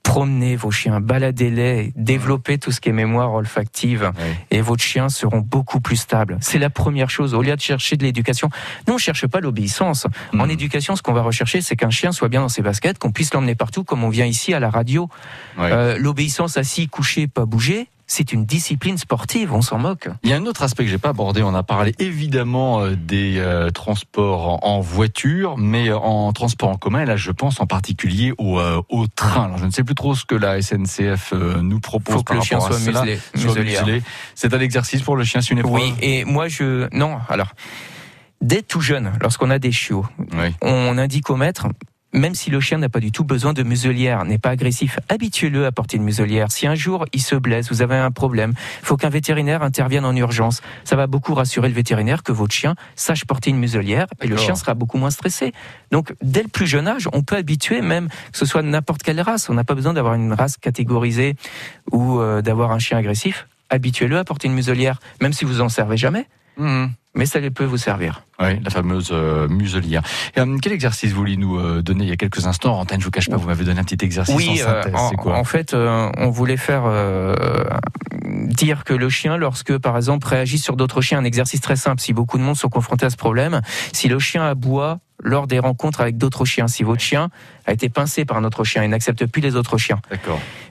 Promenez 0.08 0.56
vos 0.56 0.70
chiens, 0.70 1.00
baladez-les, 1.00 1.92
développez 1.94 2.56
tout 2.56 2.72
ce 2.72 2.80
qui 2.80 2.88
est 2.88 2.92
mémoire 2.92 3.34
olfactive, 3.34 4.10
Oui. 4.18 4.24
et 4.50 4.62
vos 4.62 4.76
chiens 4.78 5.10
seront 5.10 5.40
beaucoup 5.40 5.80
plus 5.80 5.96
stables. 5.96 6.38
C'est 6.40 6.58
la 6.58 6.70
première 6.70 7.10
chose. 7.10 7.34
Au 7.34 7.42
lieu 7.42 7.54
de 7.54 7.60
chercher 7.60 7.96
de 7.98 8.04
l'éducation, 8.04 8.48
nous 8.86 8.94
on 8.94 8.98
cherche 8.98 9.26
pas 9.26 9.40
l'obéissance. 9.40 10.06
En 10.32 10.46
Mhm. 10.46 10.50
éducation, 10.52 10.96
ce 10.96 11.02
qu'on 11.02 11.12
va 11.12 11.20
rechercher, 11.20 11.60
c'est 11.60 11.76
qu'un 11.76 11.90
chien 11.90 12.10
soit 12.12 12.28
bien 12.30 12.40
dans 12.40 12.48
ses 12.48 12.62
baskets, 12.62 12.98
qu'on 12.98 13.12
puisse 13.12 13.34
l'emmener 13.34 13.54
partout, 13.54 13.84
comme 13.84 14.02
on 14.02 14.08
vient 14.08 14.24
ici 14.24 14.54
à 14.54 14.60
la 14.60 14.70
radio. 14.70 15.10
Euh, 15.58 15.98
L'obéissance 15.98 16.56
assis, 16.56 16.88
couché, 16.88 17.26
pas 17.28 17.44
bouger, 17.44 17.88
c'est 18.10 18.32
une 18.32 18.46
discipline 18.46 18.96
sportive. 18.98 19.52
On 19.52 19.62
s'en 19.62 19.78
moque. 19.78 20.08
Il 20.24 20.30
y 20.30 20.32
a 20.32 20.36
un 20.36 20.46
autre 20.46 20.62
aspect 20.62 20.84
que 20.84 20.90
j'ai 20.90 20.98
pas 20.98 21.10
abordé. 21.10 21.42
On 21.42 21.54
a 21.54 21.62
parlé 21.62 21.94
évidemment 21.98 22.80
euh, 22.80 22.96
des 22.96 23.38
euh, 23.38 23.70
transports 23.70 24.66
en, 24.66 24.80
voiture, 24.80 25.56
mais 25.58 25.90
euh, 25.90 25.98
en 25.98 26.32
transport 26.32 26.70
en 26.70 26.76
commun. 26.76 27.02
Et 27.02 27.06
là, 27.06 27.16
je 27.16 27.30
pense 27.30 27.60
en 27.60 27.66
particulier 27.66 28.32
au, 28.38 28.58
euh, 28.58 28.80
au 28.88 29.06
train. 29.06 29.44
Alors, 29.44 29.58
je 29.58 29.66
ne 29.66 29.70
sais 29.70 29.84
plus 29.84 29.94
trop 29.94 30.14
ce 30.14 30.24
que 30.24 30.34
la 30.34 30.60
SNCF 30.60 31.34
nous 31.60 31.80
propose 31.80 32.16
Faut 32.16 32.22
que 32.22 32.32
par 32.32 32.36
le 32.36 32.42
chien 32.42 32.60
soit 32.60 32.78
muselé, 32.78 33.20
muselé. 33.36 34.02
C'est 34.34 34.54
un 34.54 34.60
exercice 34.60 35.02
pour 35.02 35.14
le 35.16 35.24
chien, 35.24 35.42
c'est 35.42 35.50
une 35.50 35.58
épreuve. 35.58 35.74
Oui, 35.74 35.94
et 36.00 36.24
moi 36.24 36.48
je 36.48 36.88
non. 36.96 37.18
Alors, 37.28 37.48
dès 38.40 38.62
tout 38.62 38.80
jeune, 38.80 39.12
lorsqu'on 39.20 39.50
a 39.50 39.58
des 39.58 39.72
chiots, 39.72 40.06
Oui. 40.18 40.54
on 40.62 40.96
indique 40.96 41.28
au 41.28 41.36
maître. 41.36 41.66
Même 42.14 42.34
si 42.34 42.50
le 42.50 42.58
chien 42.58 42.78
n'a 42.78 42.88
pas 42.88 43.00
du 43.00 43.12
tout 43.12 43.24
besoin 43.24 43.52
de 43.52 43.62
muselière, 43.62 44.24
n'est 44.24 44.38
pas 44.38 44.50
agressif, 44.50 44.98
habituez-le 45.10 45.66
à 45.66 45.72
porter 45.72 45.98
une 45.98 46.04
muselière. 46.04 46.50
Si 46.50 46.66
un 46.66 46.74
jour 46.74 47.04
il 47.12 47.20
se 47.20 47.34
blesse, 47.34 47.68
vous 47.70 47.82
avez 47.82 47.96
un 47.96 48.10
problème, 48.10 48.54
il 48.80 48.86
faut 48.86 48.96
qu'un 48.96 49.10
vétérinaire 49.10 49.62
intervienne 49.62 50.06
en 50.06 50.16
urgence. 50.16 50.62
Ça 50.84 50.96
va 50.96 51.06
beaucoup 51.06 51.34
rassurer 51.34 51.68
le 51.68 51.74
vétérinaire 51.74 52.22
que 52.22 52.32
votre 52.32 52.54
chien 52.54 52.76
sache 52.96 53.26
porter 53.26 53.50
une 53.50 53.58
muselière 53.58 54.06
et 54.22 54.26
le 54.26 54.36
chien 54.38 54.54
sera 54.54 54.72
beaucoup 54.74 54.96
moins 54.96 55.10
stressé. 55.10 55.52
Donc, 55.90 56.14
dès 56.22 56.42
le 56.42 56.48
plus 56.48 56.66
jeune 56.66 56.88
âge, 56.88 57.08
on 57.12 57.22
peut 57.22 57.36
habituer 57.36 57.82
même 57.82 58.08
que 58.32 58.38
ce 58.38 58.46
soit 58.46 58.62
n'importe 58.62 59.02
quelle 59.02 59.20
race. 59.20 59.50
On 59.50 59.54
n'a 59.54 59.64
pas 59.64 59.74
besoin 59.74 59.92
d'avoir 59.92 60.14
une 60.14 60.32
race 60.32 60.56
catégorisée 60.56 61.36
ou 61.92 62.20
euh, 62.20 62.40
d'avoir 62.40 62.72
un 62.72 62.78
chien 62.78 62.96
agressif. 62.96 63.46
Habituez-le 63.68 64.16
à 64.16 64.24
porter 64.24 64.48
une 64.48 64.54
muselière, 64.54 64.98
même 65.20 65.34
si 65.34 65.44
vous 65.44 65.60
en 65.60 65.68
servez 65.68 65.98
jamais 65.98 66.26
Mhm. 66.56 66.90
Mais 67.18 67.26
ça 67.26 67.40
peut 67.50 67.64
vous 67.64 67.76
servir. 67.76 68.22
Oui, 68.38 68.61
la 68.62 68.70
fameuse 68.70 69.09
euh, 69.11 69.48
muselière. 69.48 70.02
Et, 70.37 70.40
euh, 70.40 70.57
quel 70.62 70.72
exercice 70.72 71.11
vous 71.11 71.16
vouliez 71.18 71.37
nous 71.37 71.59
euh, 71.59 71.83
donner 71.83 72.04
il 72.04 72.11
y 72.11 72.12
a 72.12 72.16
quelques 72.16 72.46
instants 72.46 72.76
En 72.76 72.83
antenne, 72.83 73.00
je 73.00 73.04
vous 73.04 73.11
cache 73.11 73.28
pas, 73.28 73.37
vous 73.37 73.48
m'avez 73.48 73.64
donné 73.64 73.81
un 73.81 73.85
petit 73.85 74.04
exercice 74.04 74.33
en 74.33 74.38
Oui, 74.38 74.61
euh, 74.62 74.83
synthèse. 74.83 74.94
en, 74.94 75.11
quoi 75.16 75.37
en 75.37 75.42
fait, 75.42 75.74
on 75.74 76.31
voulait 76.31 76.57
faire 76.57 76.85
dire 78.24 78.85
que 78.85 78.94
le 78.94 79.09
chien, 79.09 79.37
lorsque 79.37 79.76
par 79.78 79.96
exemple 79.96 80.28
réagit 80.28 80.59
sur 80.59 80.76
d'autres 80.76 81.00
chiens, 81.00 81.18
un 81.18 81.24
exercice 81.24 81.61
très 81.61 81.74
simple. 81.76 82.00
Si 82.00 82.12
beaucoup 82.12 82.38
de 82.38 82.42
monde 82.44 82.57
sont 82.57 82.68
confrontés 82.68 83.07
à 83.07 83.11
ce 83.11 83.16
problème, 83.16 83.62
si 83.92 84.09
le 84.09 84.20
chien 84.20 84.46
aboie 84.46 85.00
lors 85.20 85.48
des 85.48 85.59
rencontres 85.59 86.00
avec 86.00 86.16
d'autres 86.16 86.44
chiens, 86.44 86.68
si 86.68 86.85
votre 86.85 87.02
chien 87.02 87.31
a 87.66 87.72
été 87.72 87.88
pincé 87.88 88.24
par 88.24 88.37
un 88.37 88.44
autre 88.44 88.62
chien 88.62 88.85
et 88.85 88.88
n'accepte 88.88 89.26
plus 89.26 89.42
les 89.42 89.57
autres 89.57 89.76
chiens, 89.76 90.00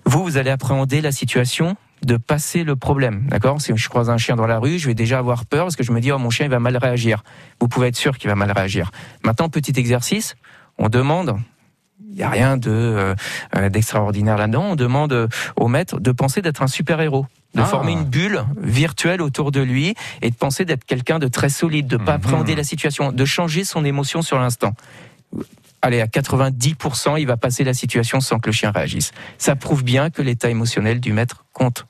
vous, 0.05 0.23
vous 0.23 0.37
allez 0.37 0.49
appréhender 0.49 1.01
la 1.01 1.11
situation 1.11 1.75
de 2.03 2.17
passer 2.17 2.63
le 2.63 2.75
problème, 2.75 3.25
d'accord? 3.29 3.59
Si 3.61 3.71
je 3.75 3.89
croise 3.89 4.09
un 4.09 4.17
chien 4.17 4.35
dans 4.35 4.47
la 4.47 4.59
rue, 4.59 4.77
je 4.79 4.87
vais 4.87 4.93
déjà 4.93 5.19
avoir 5.19 5.45
peur 5.45 5.65
parce 5.65 5.75
que 5.75 5.83
je 5.83 5.91
me 5.91 5.99
dis 5.99 6.11
oh 6.11 6.17
mon 6.19 6.29
chien 6.29 6.45
il 6.45 6.51
va 6.51 6.59
mal 6.59 6.77
réagir. 6.77 7.23
Vous 7.59 7.67
pouvez 7.67 7.87
être 7.87 7.95
sûr 7.95 8.17
qu'il 8.17 8.29
va 8.29 8.35
mal 8.35 8.51
réagir. 8.51 8.91
Maintenant 9.23 9.49
petit 9.49 9.73
exercice, 9.77 10.35
on 10.77 10.89
demande 10.89 11.37
il 12.09 12.15
n'y 12.15 12.23
a 12.23 12.29
rien 12.29 12.57
de 12.57 12.69
euh, 12.71 13.15
euh, 13.55 13.69
d'extraordinaire 13.69 14.37
là-dedans. 14.37 14.63
On 14.69 14.75
demande 14.75 15.27
au 15.55 15.67
maître 15.67 15.99
de 15.99 16.11
penser 16.11 16.41
d'être 16.41 16.61
un 16.63 16.67
super 16.67 17.01
héros, 17.01 17.25
de 17.55 17.61
Ah. 17.61 17.65
former 17.65 17.91
une 17.91 18.05
bulle 18.05 18.43
virtuelle 18.61 19.21
autour 19.21 19.51
de 19.51 19.59
lui 19.61 19.93
et 20.21 20.29
de 20.29 20.35
penser 20.35 20.65
d'être 20.65 20.83
quelqu'un 20.85 21.19
de 21.19 21.27
très 21.27 21.49
solide, 21.49 21.87
de 21.87 21.97
pas 21.97 22.03
Mhm. 22.17 22.23
appréhender 22.23 22.55
la 22.55 22.63
situation, 22.63 23.11
de 23.11 23.25
changer 23.25 23.63
son 23.63 23.83
émotion 23.85 24.21
sur 24.21 24.39
l'instant. 24.39 24.73
Allez, 25.83 26.01
à 26.01 26.07
90%, 26.07 27.17
il 27.17 27.27
va 27.27 27.37
passer 27.37 27.63
la 27.63 27.73
situation 27.73 28.19
sans 28.19 28.39
que 28.39 28.47
le 28.47 28.51
chien 28.53 28.71
réagisse. 28.71 29.11
Ça 29.37 29.55
prouve 29.55 29.83
bien 29.83 30.09
que 30.09 30.23
l'état 30.23 30.49
émotionnel 30.49 30.99
du 30.99 31.13
maître 31.13 31.45
compte. 31.53 31.85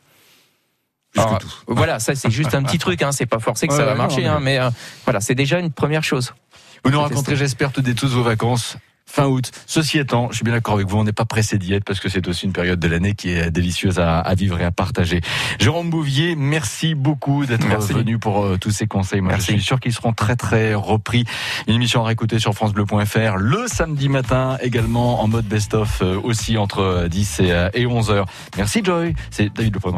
Plus 1.17 1.25
Alors, 1.25 1.39
que 1.39 1.43
tout. 1.43 1.51
Voilà, 1.67 1.99
ça 1.99 2.15
c'est 2.15 2.29
juste 2.29 2.53
un 2.53 2.63
petit 2.63 2.77
truc, 2.77 3.01
hein, 3.01 3.11
c'est 3.11 3.25
pas 3.25 3.39
forcé 3.39 3.67
que 3.67 3.73
Ouais, 3.73 3.79
ça 3.79 3.85
va 3.85 3.91
ouais, 3.93 3.97
marcher, 3.97 4.23
non, 4.23 4.33
hein, 4.33 4.39
mais 4.41 4.59
euh, 4.59 4.69
voilà, 5.05 5.19
c'est 5.19 5.35
déjà 5.35 5.59
une 5.59 5.71
première 5.71 6.03
chose. 6.03 6.33
Vous 6.83 6.91
nous 6.91 7.01
raconterez, 7.01 7.35
j'espère, 7.35 7.71
toutes 7.71 7.87
et 7.87 7.95
tous 7.95 8.09
vos 8.09 8.23
vacances. 8.23 8.77
Fin 9.09 9.25
août. 9.25 9.51
Ceci 9.65 9.99
étant, 9.99 10.27
je 10.31 10.35
suis 10.35 10.43
bien 10.43 10.53
d'accord 10.53 10.73
avec 10.75 10.85
vous, 10.87 10.97
on 10.97 11.05
n'est 11.05 11.13
pas 11.13 11.23
pressé 11.23 11.57
d'y 11.57 11.73
être 11.73 11.85
parce 11.85 12.01
que 12.01 12.09
c'est 12.09 12.27
aussi 12.27 12.45
une 12.45 12.51
période 12.51 12.77
de 12.77 12.87
l'année 12.89 13.13
qui 13.15 13.29
est 13.29 13.49
délicieuse 13.51 13.99
à, 13.99 14.19
à 14.19 14.35
vivre 14.35 14.59
et 14.59 14.65
à 14.65 14.71
partager. 14.71 15.21
Jérôme 15.59 15.89
Bouvier, 15.89 16.35
merci 16.35 16.93
beaucoup 16.93 17.45
d'être 17.45 17.65
venu 17.65 18.19
pour 18.19 18.43
euh, 18.43 18.57
tous 18.57 18.71
ces 18.71 18.85
conseils. 18.85 19.21
Moi, 19.21 19.31
Merci. 19.31 19.47
je 19.47 19.51
suis 19.53 19.63
sûr 19.63 19.79
qu'ils 19.79 19.93
seront 19.93 20.11
très 20.11 20.35
très 20.35 20.73
repris. 20.73 21.23
Une 21.69 21.75
émission 21.75 22.03
à 22.03 22.07
réécouter 22.07 22.37
sur 22.37 22.53
francebleu.fr 22.53 23.37
le 23.37 23.67
samedi 23.67 24.09
matin, 24.09 24.57
également 24.61 25.21
en 25.21 25.29
mode 25.29 25.45
best-of 25.45 26.01
euh, 26.01 26.19
aussi 26.21 26.57
entre 26.57 26.79
euh, 26.79 27.07
10 27.07 27.39
et, 27.39 27.51
euh, 27.53 27.69
et 27.73 27.85
11 27.87 28.11
heures. 28.11 28.25
Merci 28.57 28.81
Joy. 28.83 29.15
C'est 29.31 29.53
David 29.53 29.73
le 29.73 29.79
prénom. 29.79 29.97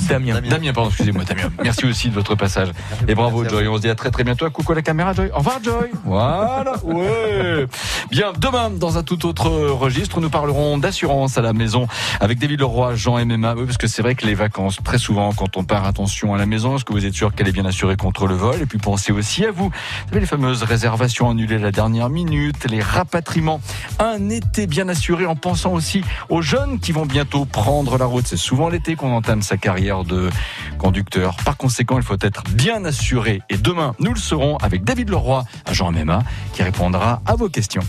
C'est- 0.00 0.08
Damien. 0.08 0.40
Damien, 0.40 0.72
pardon, 0.72 0.90
excusez-moi, 0.90 1.24
Damien. 1.24 1.50
Merci 1.62 1.84
aussi 1.86 2.08
de 2.08 2.14
votre 2.14 2.34
passage. 2.34 2.68
Et 3.08 3.14
bravo, 3.14 3.46
Joy. 3.48 3.68
On 3.68 3.76
se 3.76 3.82
dit 3.82 3.88
à 3.90 3.94
très 3.94 4.10
très 4.10 4.24
bientôt. 4.24 4.48
Coucou 4.50 4.72
à 4.72 4.74
la 4.76 4.82
caméra, 4.82 5.12
Joy. 5.12 5.30
Au 5.34 5.38
revoir, 5.38 5.58
Joy. 5.62 5.90
Voilà. 6.04 6.72
Ouais. 6.84 7.66
Bien, 8.10 8.32
demain, 8.38 8.70
dans 8.70 8.98
un 8.98 9.02
tout 9.02 9.26
autre 9.26 9.48
registre, 9.48 10.20
nous 10.20 10.30
parlerons 10.30 10.78
d'assurance 10.78 11.38
à 11.38 11.42
la 11.42 11.52
maison 11.52 11.86
avec 12.20 12.38
David 12.38 12.60
Leroy, 12.60 12.94
Jean 12.94 13.18
MMA. 13.24 13.54
Oui, 13.56 13.64
parce 13.64 13.78
que 13.78 13.86
c'est 13.86 14.02
vrai 14.02 14.14
que 14.14 14.26
les 14.26 14.34
vacances, 14.34 14.78
très 14.84 14.98
souvent, 14.98 15.32
quand 15.32 15.56
on 15.56 15.64
part, 15.64 15.84
attention 15.86 16.34
à 16.34 16.38
la 16.38 16.46
maison, 16.46 16.76
est-ce 16.76 16.84
que 16.84 16.92
vous 16.92 17.04
êtes 17.06 17.14
sûr 17.14 17.34
qu'elle 17.34 17.48
est 17.48 17.52
bien 17.52 17.64
assurée 17.64 17.96
contre 17.96 18.26
le 18.26 18.34
vol? 18.34 18.56
Et 18.60 18.66
puis 18.66 18.78
pensez 18.78 19.12
aussi 19.12 19.44
à 19.44 19.50
vous. 19.50 19.64
Vous 19.66 20.08
savez, 20.08 20.20
les 20.20 20.26
fameuses 20.26 20.62
réservations 20.62 21.30
annulées 21.30 21.56
à 21.56 21.58
la 21.60 21.72
dernière 21.72 22.10
minute, 22.10 22.66
les 22.70 22.80
rapatriements. 22.80 23.60
Un 23.98 24.28
été 24.30 24.66
bien 24.66 24.88
assuré 24.88 25.26
en 25.26 25.36
pensant 25.36 25.72
aussi 25.72 26.02
aux 26.28 26.42
jeunes 26.42 26.78
qui 26.80 26.92
vont 26.92 27.06
bientôt 27.06 27.44
prendre 27.44 27.98
la 27.98 28.04
route. 28.04 28.26
C'est 28.26 28.36
souvent 28.36 28.68
l'été 28.68 28.94
qu'on 28.96 29.13
entame 29.14 29.42
sa 29.42 29.56
carrière 29.56 30.04
de 30.04 30.30
conducteur. 30.78 31.36
Par 31.44 31.56
conséquent, 31.56 31.96
il 31.96 32.02
faut 32.02 32.16
être 32.20 32.44
bien 32.50 32.84
assuré. 32.84 33.42
Et 33.48 33.56
demain, 33.56 33.94
nous 33.98 34.12
le 34.12 34.20
serons 34.20 34.56
avec 34.58 34.84
David 34.84 35.10
Leroy, 35.10 35.44
agent 35.66 35.90
MMA, 35.90 36.22
qui 36.52 36.62
répondra 36.62 37.22
à 37.26 37.34
vos 37.36 37.48
questions. 37.48 37.82